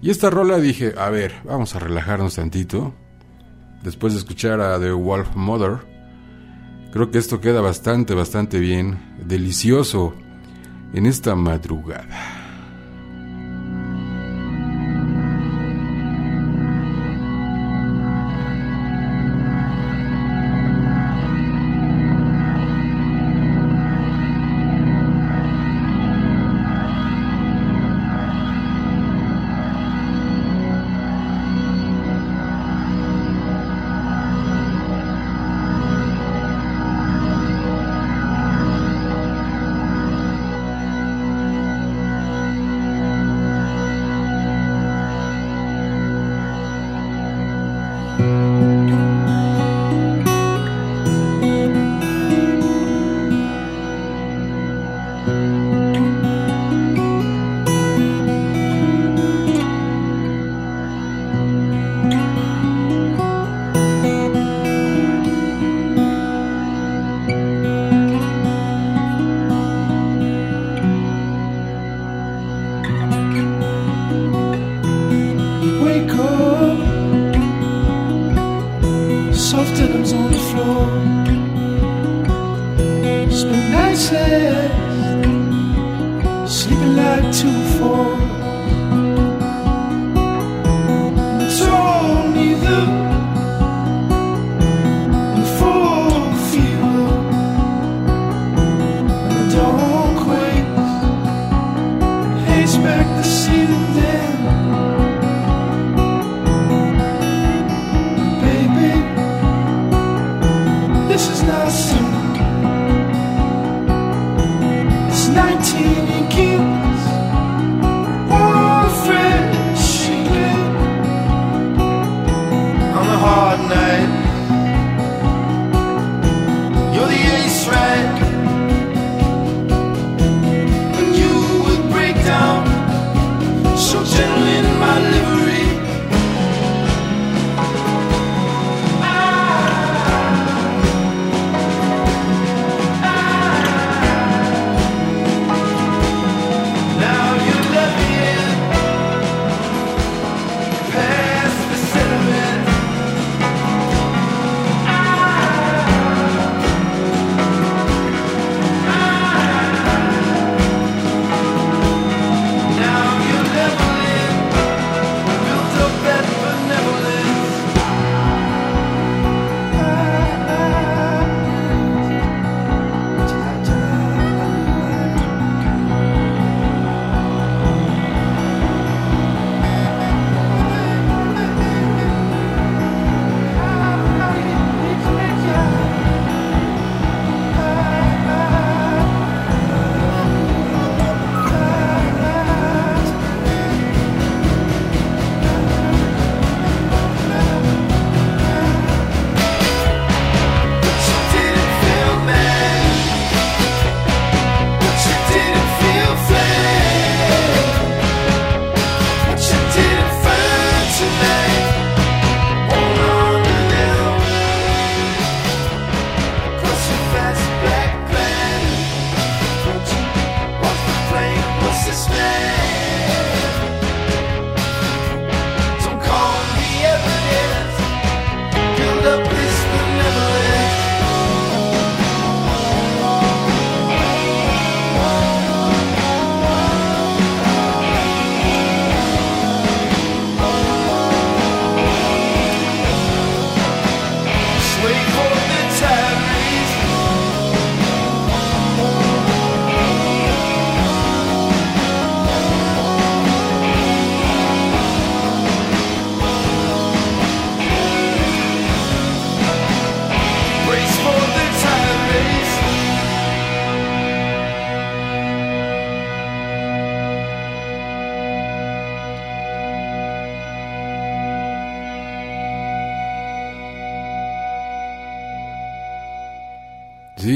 [0.00, 2.94] Y esta rola dije, a ver, vamos a relajarnos tantito
[3.84, 5.78] después de escuchar a The Wolf Mother.
[6.90, 10.14] Creo que esto queda bastante, bastante bien, delicioso
[10.92, 12.43] en esta madrugada.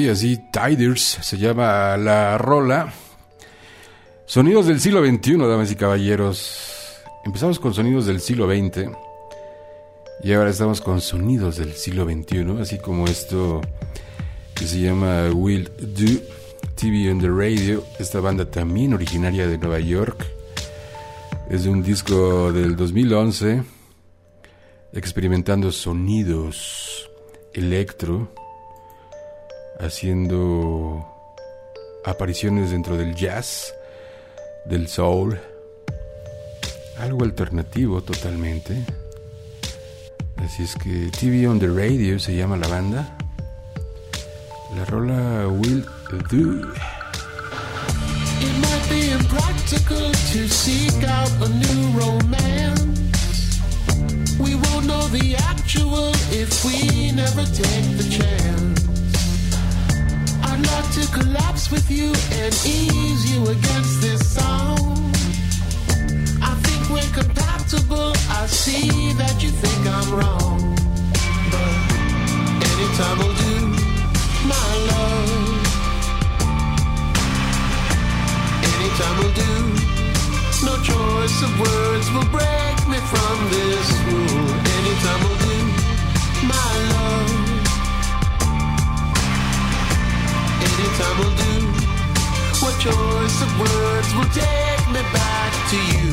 [0.09, 2.91] Sí, así Tiders se llama la rola.
[4.25, 6.97] Sonidos del siglo XXI, damas y caballeros.
[7.27, 8.91] Empezamos con sonidos del siglo XX
[10.23, 13.61] y ahora estamos con sonidos del siglo XXI, así como esto
[14.55, 16.23] que se llama Will Do
[16.75, 17.85] TV on the Radio.
[17.99, 20.25] Esta banda también originaria de Nueva York.
[21.51, 23.63] Es de un disco del 2011
[24.95, 27.11] experimentando sonidos
[27.53, 28.33] electro,
[29.81, 31.07] haciendo
[32.05, 33.75] apariciones dentro del jazz,
[34.67, 35.39] del soul,
[36.99, 38.85] algo alternativo totalmente.
[40.37, 43.17] Así es que TV on the Radio se llama la banda.
[44.77, 45.85] La rola Will
[46.31, 46.73] Do.
[48.41, 53.59] It might be impractical to seek out a new romance.
[54.39, 58.78] We won't know the actual if we never take the chance.
[60.59, 65.13] I'd like to collapse with you and ease you against this song.
[66.43, 68.13] I think we're compatible.
[68.29, 70.75] I see that you think I'm wrong.
[71.53, 71.75] But
[72.75, 73.55] anytime will do,
[74.51, 75.63] my love.
[78.75, 79.55] Anytime will do.
[80.67, 84.51] No choice of words will break me from this rule.
[84.75, 85.57] Anytime will do,
[86.51, 87.38] my love.
[90.79, 91.55] Anytime will do.
[92.63, 96.11] What choice of words will take me back to you?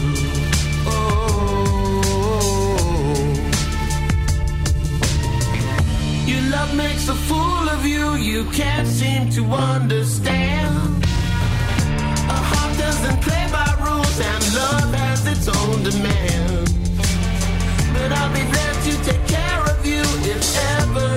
[0.87, 1.21] Oh.
[6.25, 11.05] Your love makes a fool of you, you can't seem to understand.
[12.27, 16.73] A heart doesn't play by rules, and love has its own demands.
[17.93, 20.01] But I'll be there to take care of you
[20.33, 21.14] if ever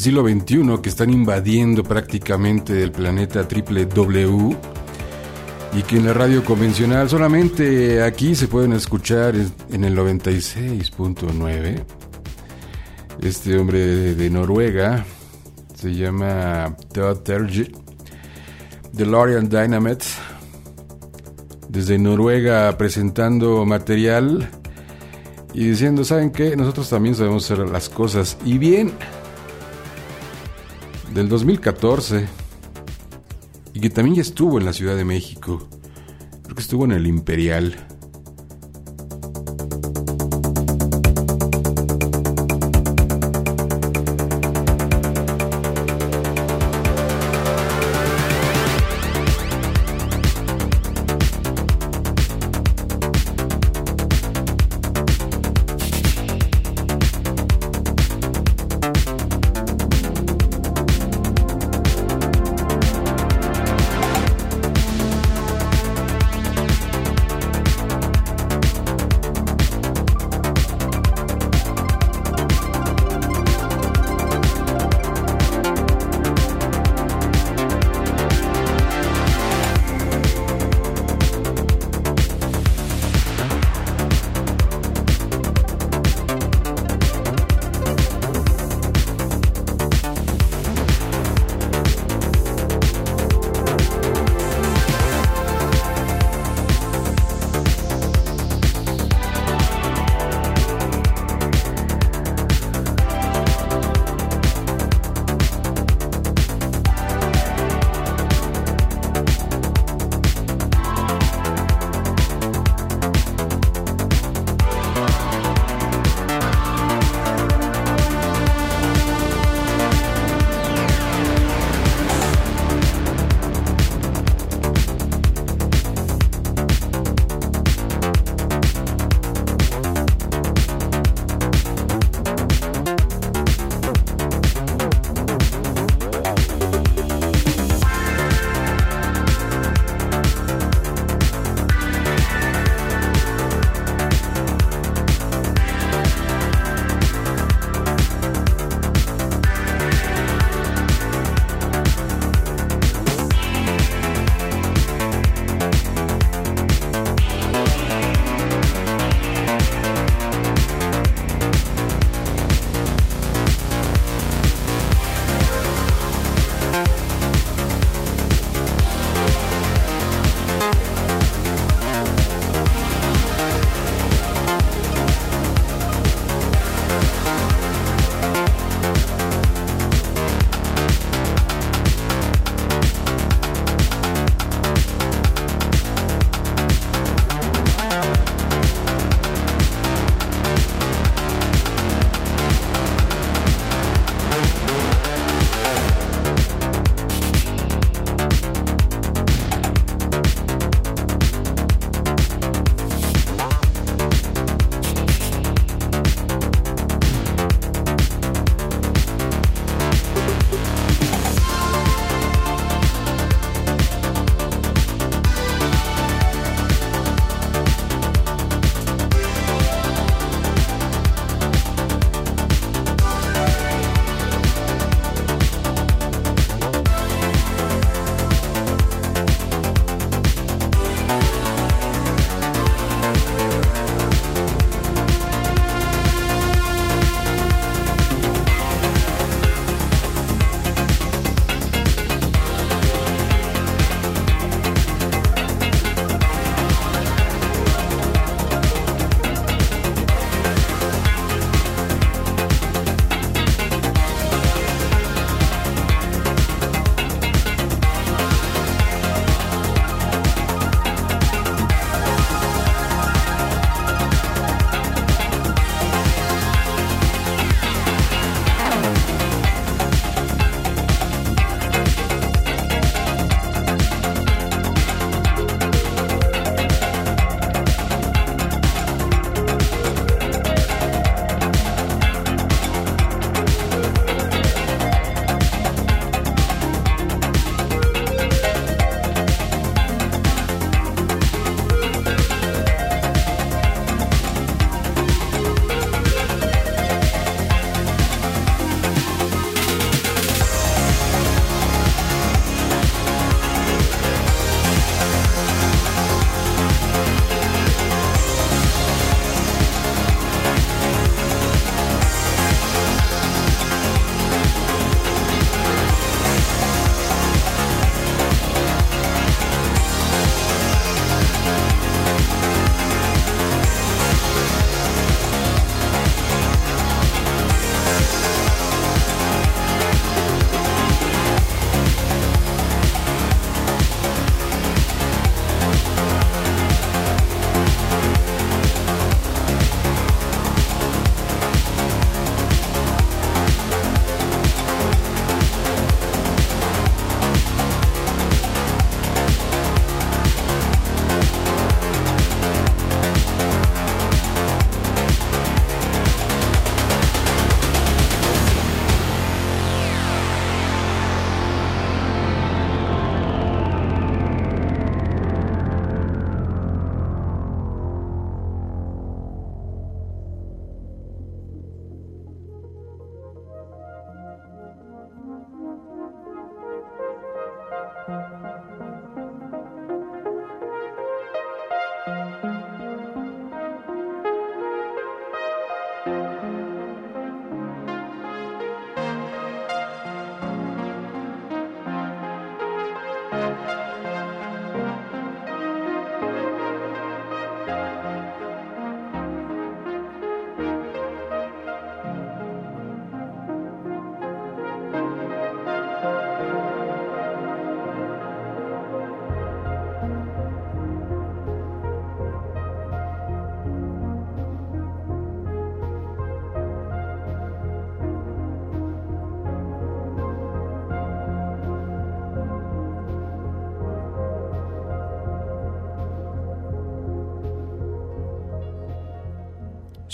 [0.00, 4.56] siglo XXI que están invadiendo prácticamente el planeta triple W
[5.76, 9.34] y que en la radio convencional solamente aquí se pueden escuchar
[9.70, 11.84] en- el 96.9.
[13.22, 15.04] Este hombre de, de Noruega
[15.74, 17.70] se llama Todd Terje,
[18.92, 20.04] DeLorean Dynamite,
[21.68, 24.48] desde Noruega presentando material
[25.52, 26.56] y diciendo, ¿saben qué?
[26.56, 28.38] Nosotros también sabemos hacer las cosas.
[28.44, 28.92] Y bien,
[31.18, 32.28] del 2014,
[33.74, 35.68] y que también ya estuvo en la Ciudad de México,
[36.44, 37.74] creo que estuvo en el Imperial.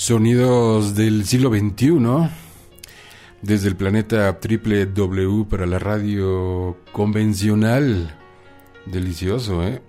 [0.05, 2.29] Sonidos del siglo XXI,
[3.41, 8.15] desde el planeta triple W para la radio convencional.
[8.85, 9.81] Delicioso, ¿eh?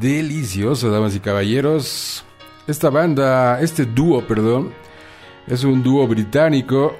[0.00, 2.24] Delicioso, damas y caballeros.
[2.68, 4.70] Esta banda, este dúo, perdón,
[5.48, 6.94] es un dúo británico.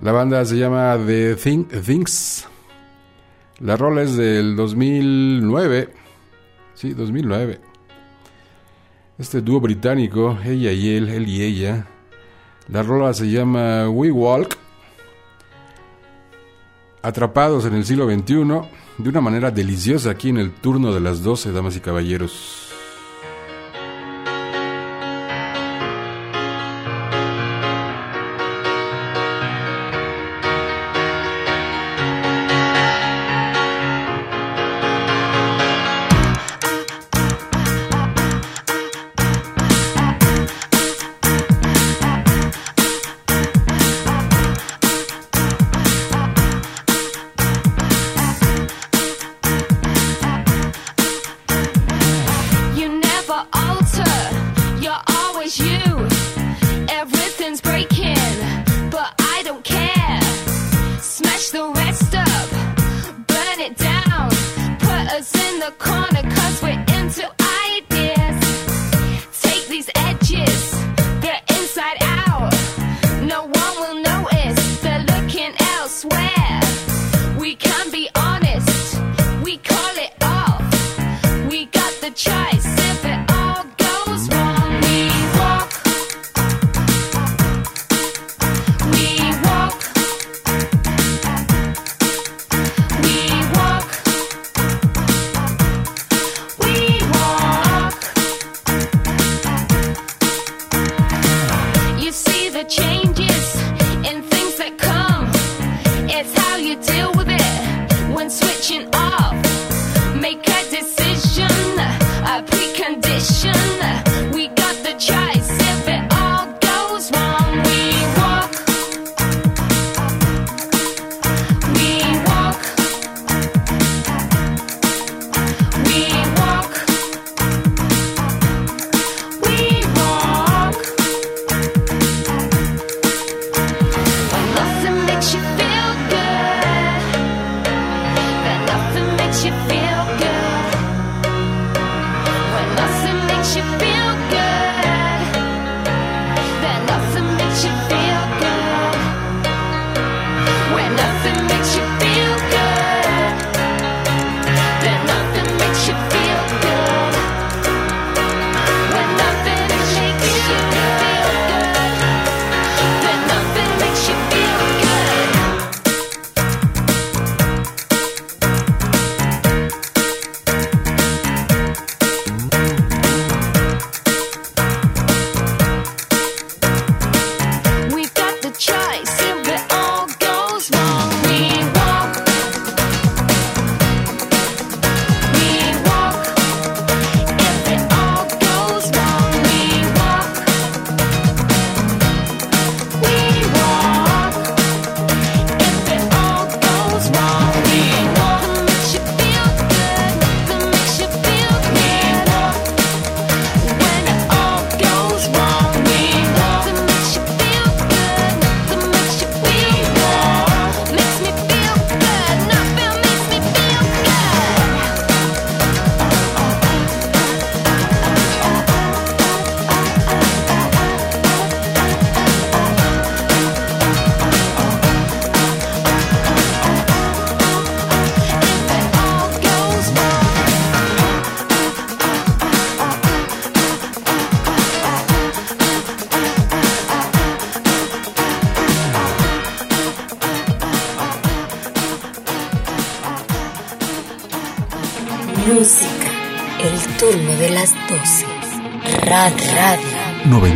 [0.00, 2.48] La banda se llama The Think, Things.
[3.60, 5.90] La rola es del 2009.
[6.74, 7.71] Sí, 2009.
[9.18, 11.86] Este dúo británico, ella y él, él y ella.
[12.68, 14.56] La rola se llama We Walk.
[17.02, 18.34] Atrapados en el siglo XXI,
[18.98, 22.61] de una manera deliciosa aquí en el turno de las 12, damas y caballeros.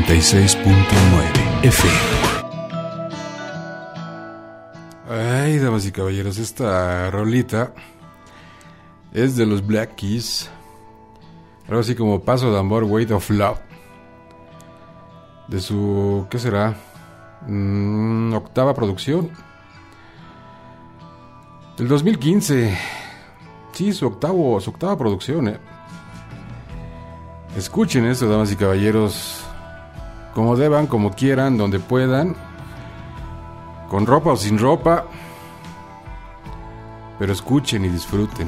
[0.07, 1.95] 96.9 FM.
[5.11, 7.73] Ay, damas y caballeros, esta rolita
[9.13, 10.49] es de los Black Keys.
[11.67, 13.59] Algo así como Paso de Amor, Weight of Love.
[15.49, 16.77] De su, ¿qué será?
[17.49, 19.31] Mm, octava producción.
[21.77, 22.79] Del 2015.
[23.73, 25.59] Sí, su octavo, su octava producción, eh.
[27.57, 29.36] Escuchen esto, damas y caballeros,
[30.37, 32.37] como deban, como quieran, donde puedan,
[33.89, 35.07] con ropa o sin ropa,
[37.19, 38.47] pero escuchen y disfruten.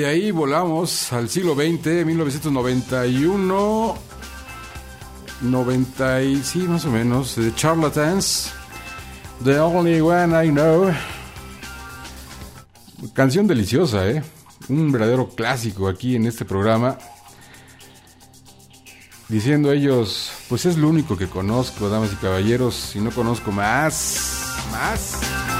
[0.00, 3.94] De ahí volamos al siglo XX, 1991,
[5.42, 8.50] 90 y sí, más o menos, de Charlatans,
[9.44, 10.90] The Only One I Know.
[13.12, 14.22] Canción deliciosa, ¿eh?
[14.70, 16.96] Un verdadero clásico aquí en este programa.
[19.28, 24.56] Diciendo ellos, pues es lo único que conozco, damas y caballeros, y no conozco más,
[24.72, 25.59] más.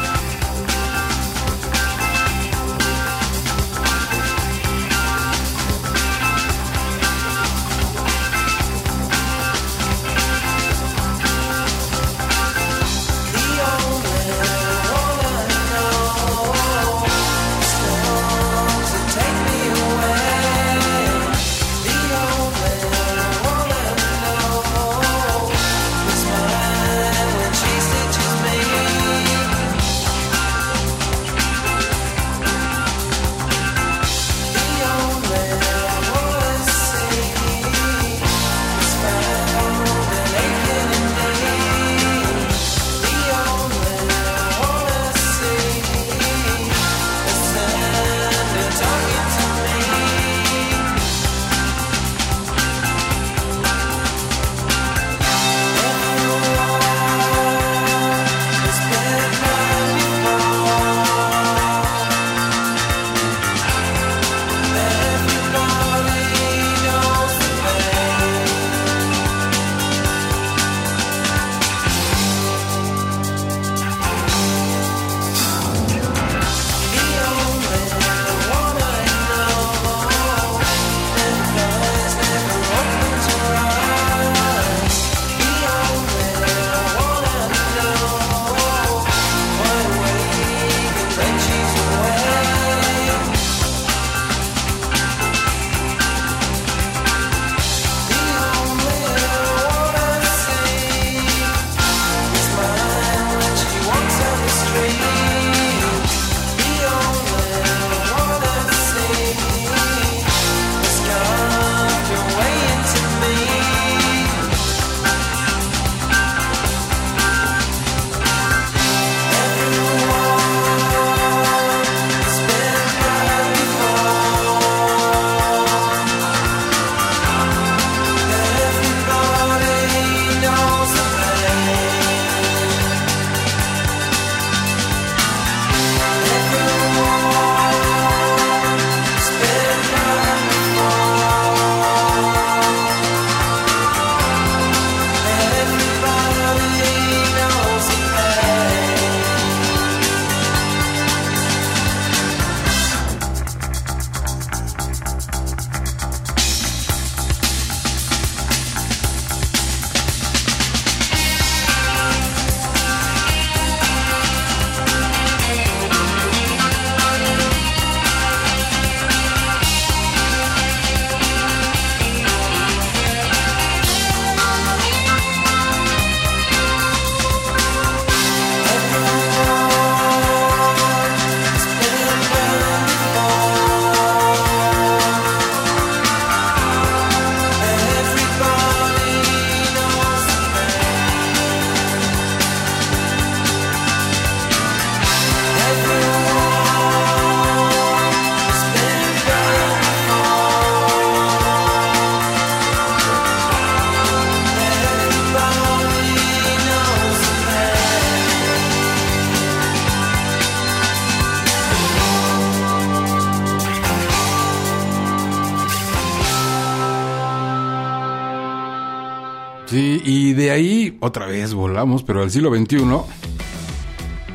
[221.00, 222.84] Otra vez volamos, pero al siglo XXI.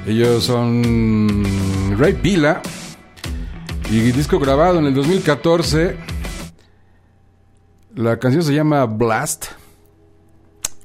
[0.08, 1.44] Ellos son
[1.98, 2.62] Ray Pila
[3.90, 5.98] y disco grabado en el 2014.
[7.96, 9.46] La canción se llama Blast.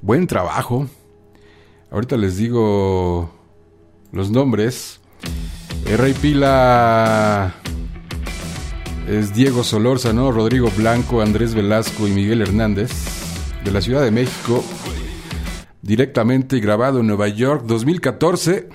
[0.00, 0.86] Buen trabajo.
[1.90, 3.30] Ahorita les digo
[4.12, 5.00] los nombres.
[5.86, 7.54] Eh, Ray Pila
[9.08, 12.92] es Diego Solórzano, Rodrigo Blanco, Andrés Velasco y Miguel Hernández
[13.64, 14.64] de la Ciudad de México,
[15.90, 18.68] directamente grabado en Nueva York 2014,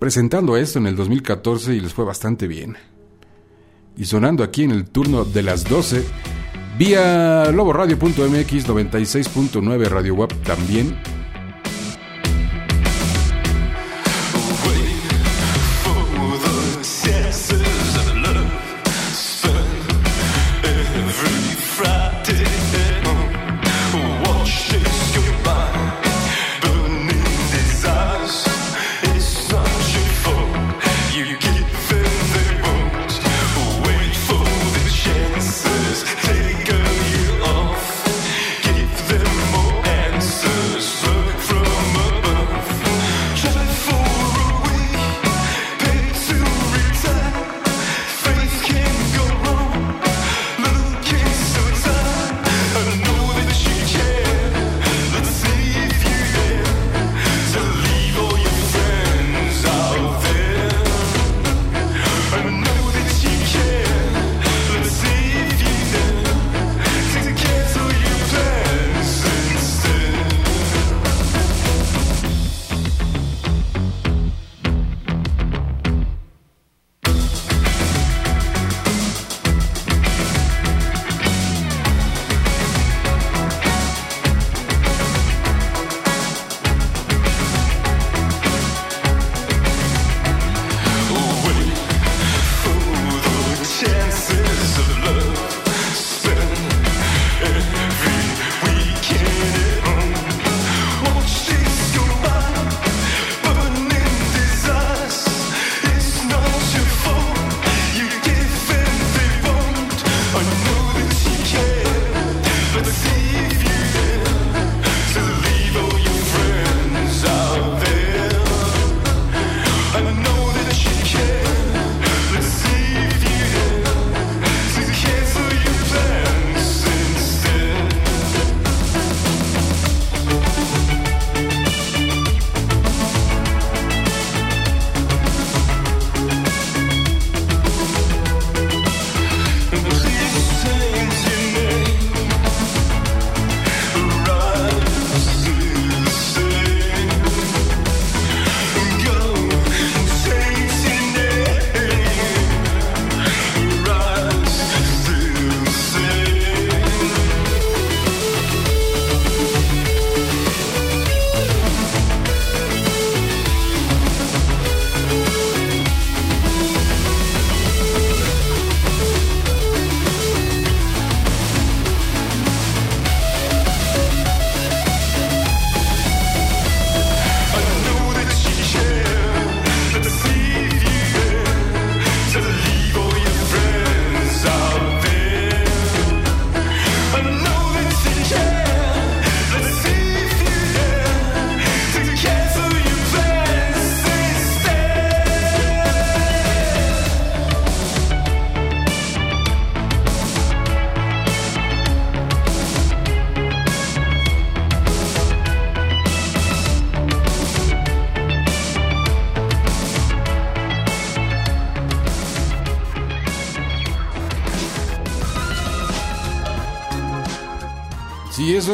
[0.00, 2.76] presentando esto en el 2014 y les fue bastante bien.
[3.96, 6.04] Y sonando aquí en el turno de las 12,
[6.76, 10.98] vía loboradio.mx 96.9 Radio Web también.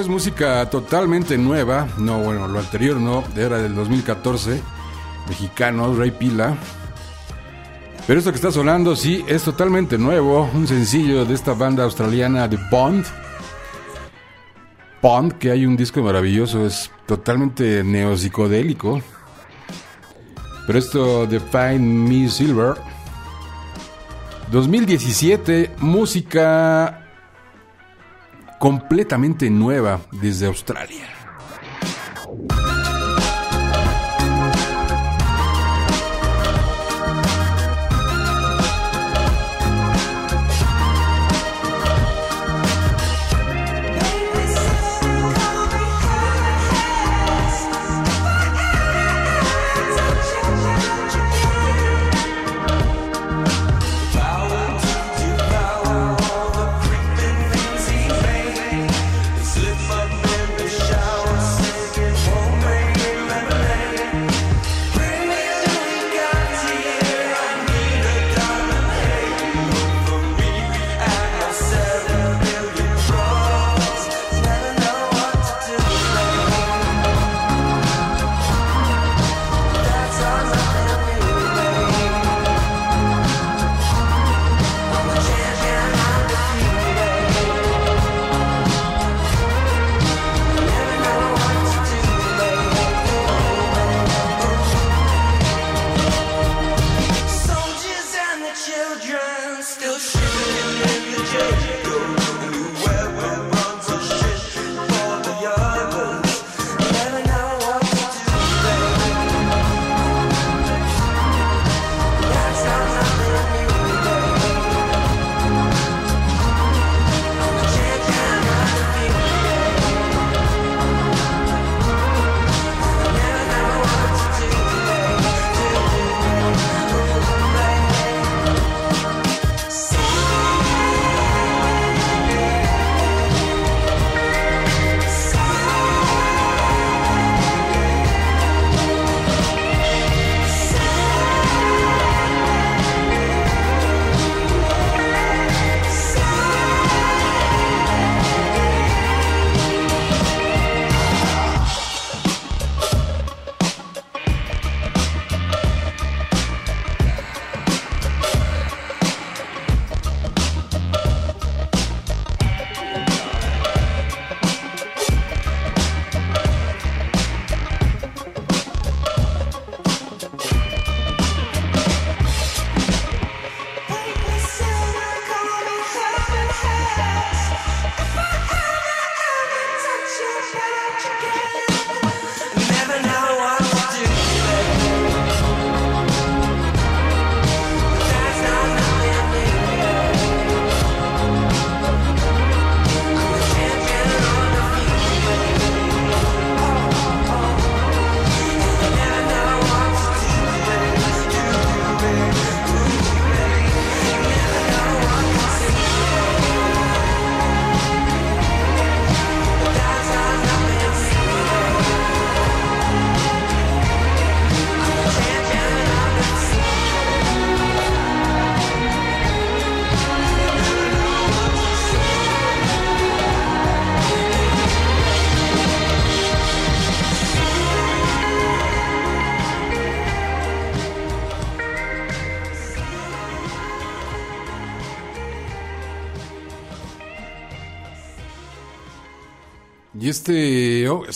[0.00, 1.88] Es música totalmente nueva.
[1.98, 4.60] No, bueno, lo anterior no, era del 2014.
[5.28, 6.56] Mexicano, Ray Pila.
[8.06, 10.48] Pero esto que está sonando, sí, es totalmente nuevo.
[10.54, 13.04] Un sencillo de esta banda australiana de Bond.
[15.02, 19.00] Bond, que hay un disco maravilloso, es totalmente neopsicodélico.
[20.66, 22.74] Pero esto de Find Me Silver.
[24.50, 27.05] 2017, música
[28.58, 31.15] completamente nueva desde Australia.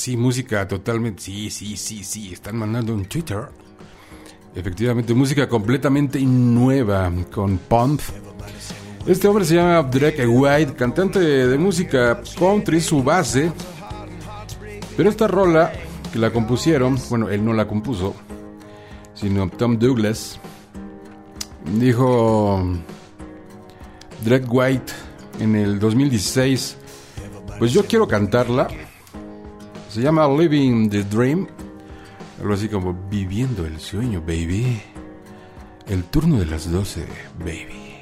[0.00, 3.48] Sí, música totalmente, sí, sí, sí, sí, están mandando en Twitter.
[4.54, 8.00] Efectivamente, música completamente nueva con Pump.
[9.06, 13.52] Este hombre se llama Drake White, cantante de música country, su base.
[14.96, 15.70] Pero esta rola
[16.10, 18.14] que la compusieron, bueno, él no la compuso,
[19.14, 20.40] sino Tom Douglas,
[21.78, 22.62] dijo
[24.24, 24.92] Drake White
[25.40, 26.78] en el 2016
[27.60, 28.68] pues yo quiero cantarla.
[29.90, 31.48] Se llama Living the Dream.
[32.40, 34.80] Algo así como Viviendo el sueño, baby.
[35.88, 37.04] El turno de las 12,
[37.40, 37.98] baby.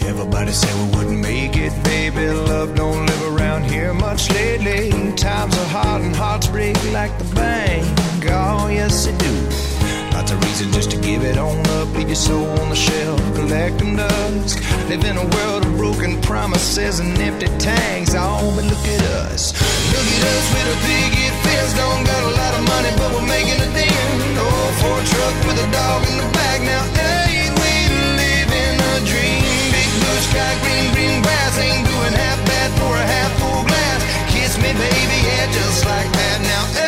[0.00, 2.26] Everybody said we wouldn't make it, baby.
[2.32, 4.90] Love don't live around here much lately.
[5.14, 7.84] Times are hard and hearts break like the bank.
[8.30, 9.77] Oh, yes, they do.
[10.18, 13.22] Lots of reasons just to give it on up, leave your soul on the shelf,
[13.36, 14.58] collecting dust.
[14.90, 18.18] Live in a world of broken promises and empty tanks.
[18.18, 19.54] Oh, but look at us.
[19.94, 20.76] Look at us with a
[21.14, 21.70] hit fence.
[21.78, 24.42] Don't got a lot of money, but we're making a dent.
[24.42, 26.66] Oh, for a truck with a dog in the back.
[26.66, 26.82] Now,
[27.30, 27.72] ain't we
[28.18, 29.46] living a dream?
[29.70, 31.54] Big blue sky, green, green grass.
[31.62, 34.02] Ain't doing half bad for a half full glass.
[34.34, 36.42] Kiss me, baby, yeah, just like that.
[36.42, 36.87] Now,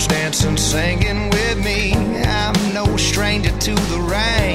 [0.00, 1.92] dancing, singing with me.
[2.24, 4.51] I'm no stranger to the rain.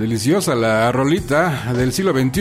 [0.00, 2.40] Deliciosa la rolita del siglo XXI.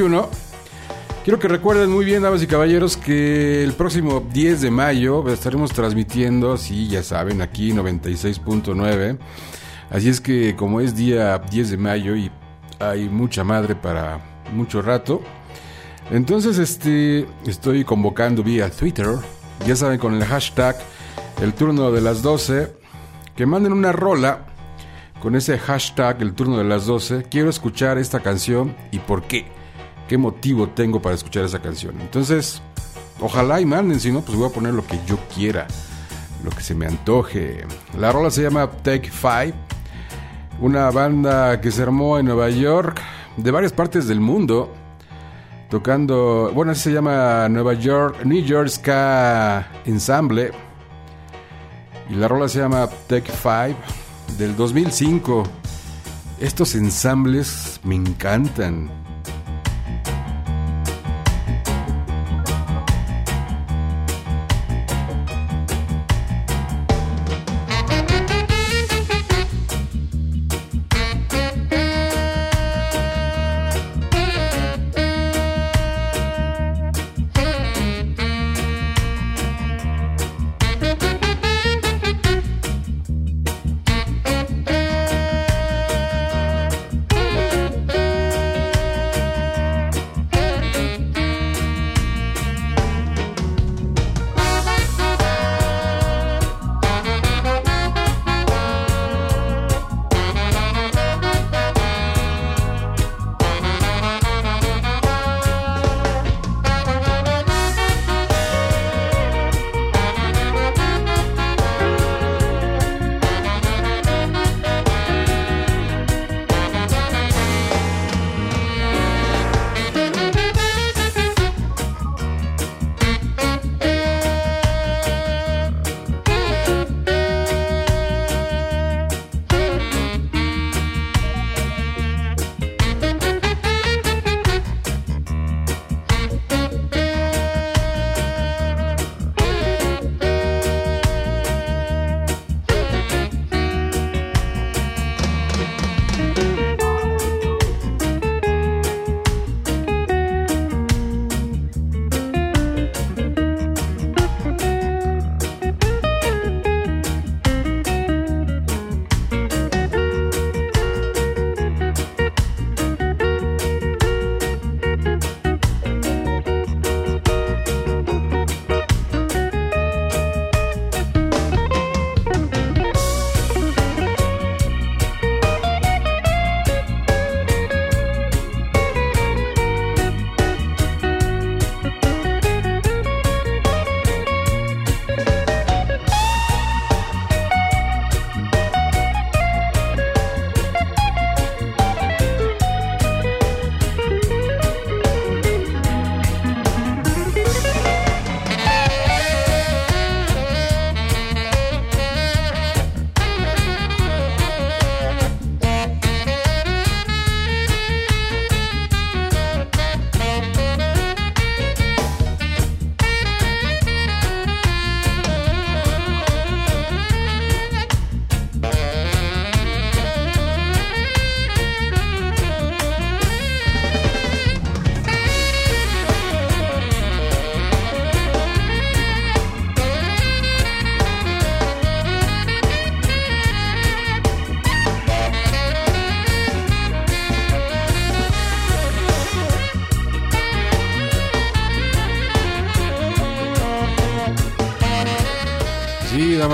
[1.26, 5.73] Quiero que recuerden muy bien, damas y caballeros, que el próximo 10 de mayo estaremos
[5.73, 9.18] transmitiendo, sí, ya saben, aquí 96.9.
[9.90, 12.31] Así es que como es día 10 de mayo y
[12.80, 14.22] hay mucha madre para
[14.53, 15.22] mucho rato,
[16.11, 19.07] entonces este estoy convocando vía Twitter,
[19.68, 20.77] ya saben, con el hashtag
[21.41, 22.72] el turno de las 12,
[23.36, 24.45] que manden una rola
[25.21, 27.23] con ese hashtag el turno de las 12.
[27.23, 29.47] Quiero escuchar esta canción y por qué.
[30.07, 31.99] ¿Qué motivo tengo para escuchar esa canción?
[32.01, 32.61] Entonces,
[33.19, 35.67] ojalá y manden, si no, pues voy a poner lo que yo quiera,
[36.43, 37.65] lo que se me antoje.
[37.97, 39.53] La rola se llama Take Five,
[40.59, 42.99] una banda que se armó en Nueva York,
[43.37, 44.73] de varias partes del mundo,
[45.69, 50.51] tocando, bueno, así se llama Nueva York, New York Ska Ensemble.
[52.09, 53.75] Y la rola se llama Take Five
[54.38, 55.43] del 2005.
[56.39, 58.98] Estos ensambles me encantan.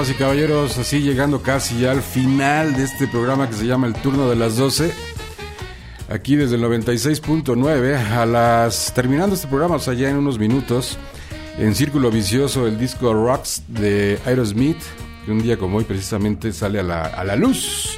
[0.05, 3.87] Damas y caballeros, así llegando casi ya al final de este programa que se llama
[3.87, 4.91] El Turno de las 12.
[6.09, 10.97] Aquí desde el 96.9 a las terminando este programa, o sea, ya en unos minutos
[11.57, 14.77] en Círculo Vicioso el disco Rocks de Aerosmith,
[15.25, 17.97] que un día como hoy precisamente sale a la, a la luz.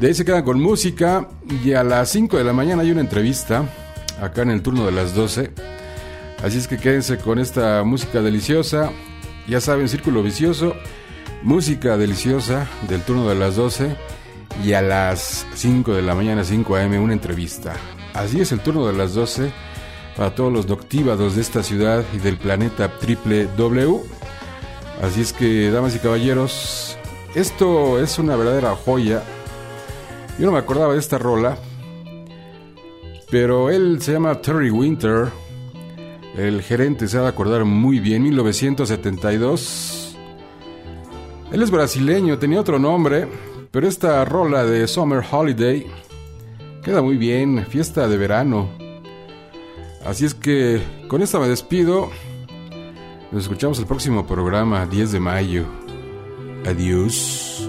[0.00, 1.28] De ahí se quedan con música
[1.64, 3.64] y a las 5 de la mañana hay una entrevista
[4.20, 5.52] acá en el turno de las 12.
[6.42, 8.90] Así es que quédense con esta música deliciosa.
[9.46, 10.74] Ya saben, Círculo Vicioso,
[11.44, 13.94] música deliciosa del turno de las 12
[14.64, 17.74] y a las 5 de la mañana, 5 a.m., una entrevista.
[18.14, 19.52] Así es el turno de las 12
[20.16, 24.00] para todos los noctívados de esta ciudad y del planeta triple W.
[25.02, 26.96] Así es que, damas y caballeros,
[27.34, 29.22] esto es una verdadera joya.
[30.38, 31.58] Yo no me acordaba de esta rola,
[33.30, 35.28] pero él se llama Terry Winter.
[36.38, 39.93] El gerente se ha de acordar muy bien, 1972.
[41.54, 43.28] Él es brasileño, tenía otro nombre,
[43.70, 45.86] pero esta rola de Summer Holiday
[46.82, 48.70] queda muy bien, fiesta de verano.
[50.04, 52.10] Así es que con esta me despido.
[53.30, 55.64] Nos escuchamos el próximo programa, 10 de mayo.
[56.66, 57.63] Adiós.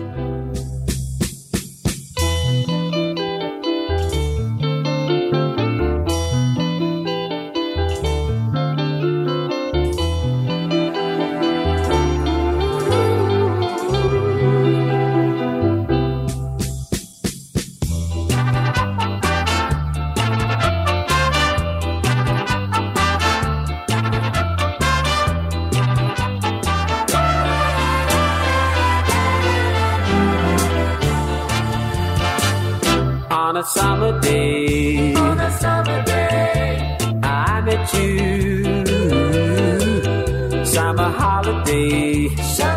[42.37, 42.74] Holiday,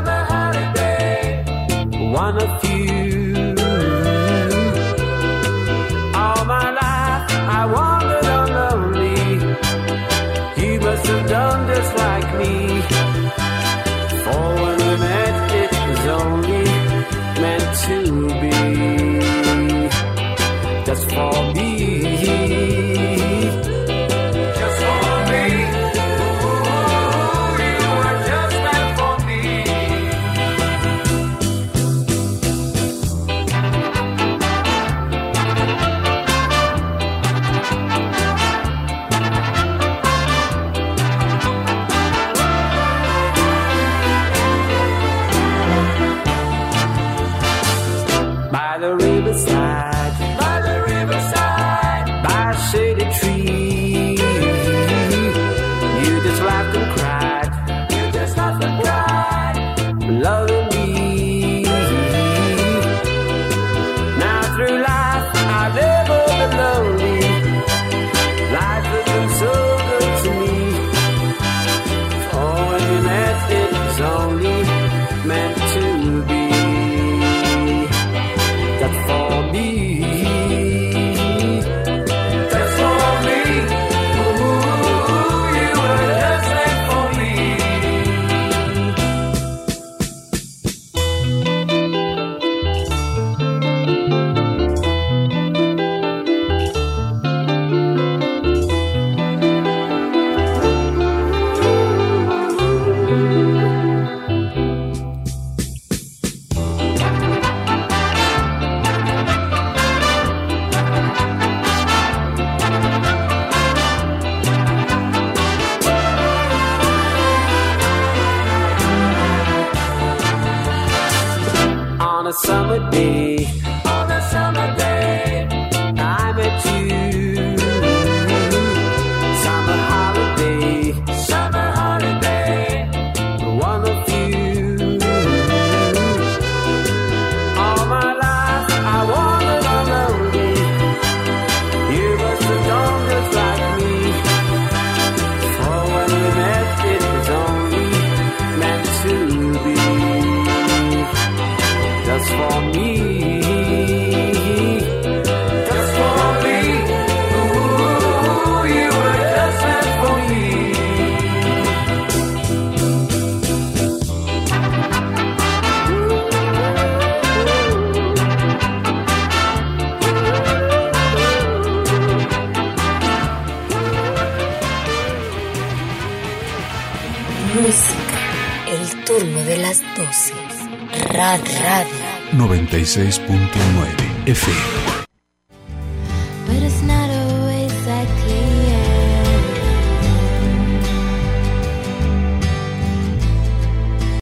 [182.89, 184.88] 96.9 FM.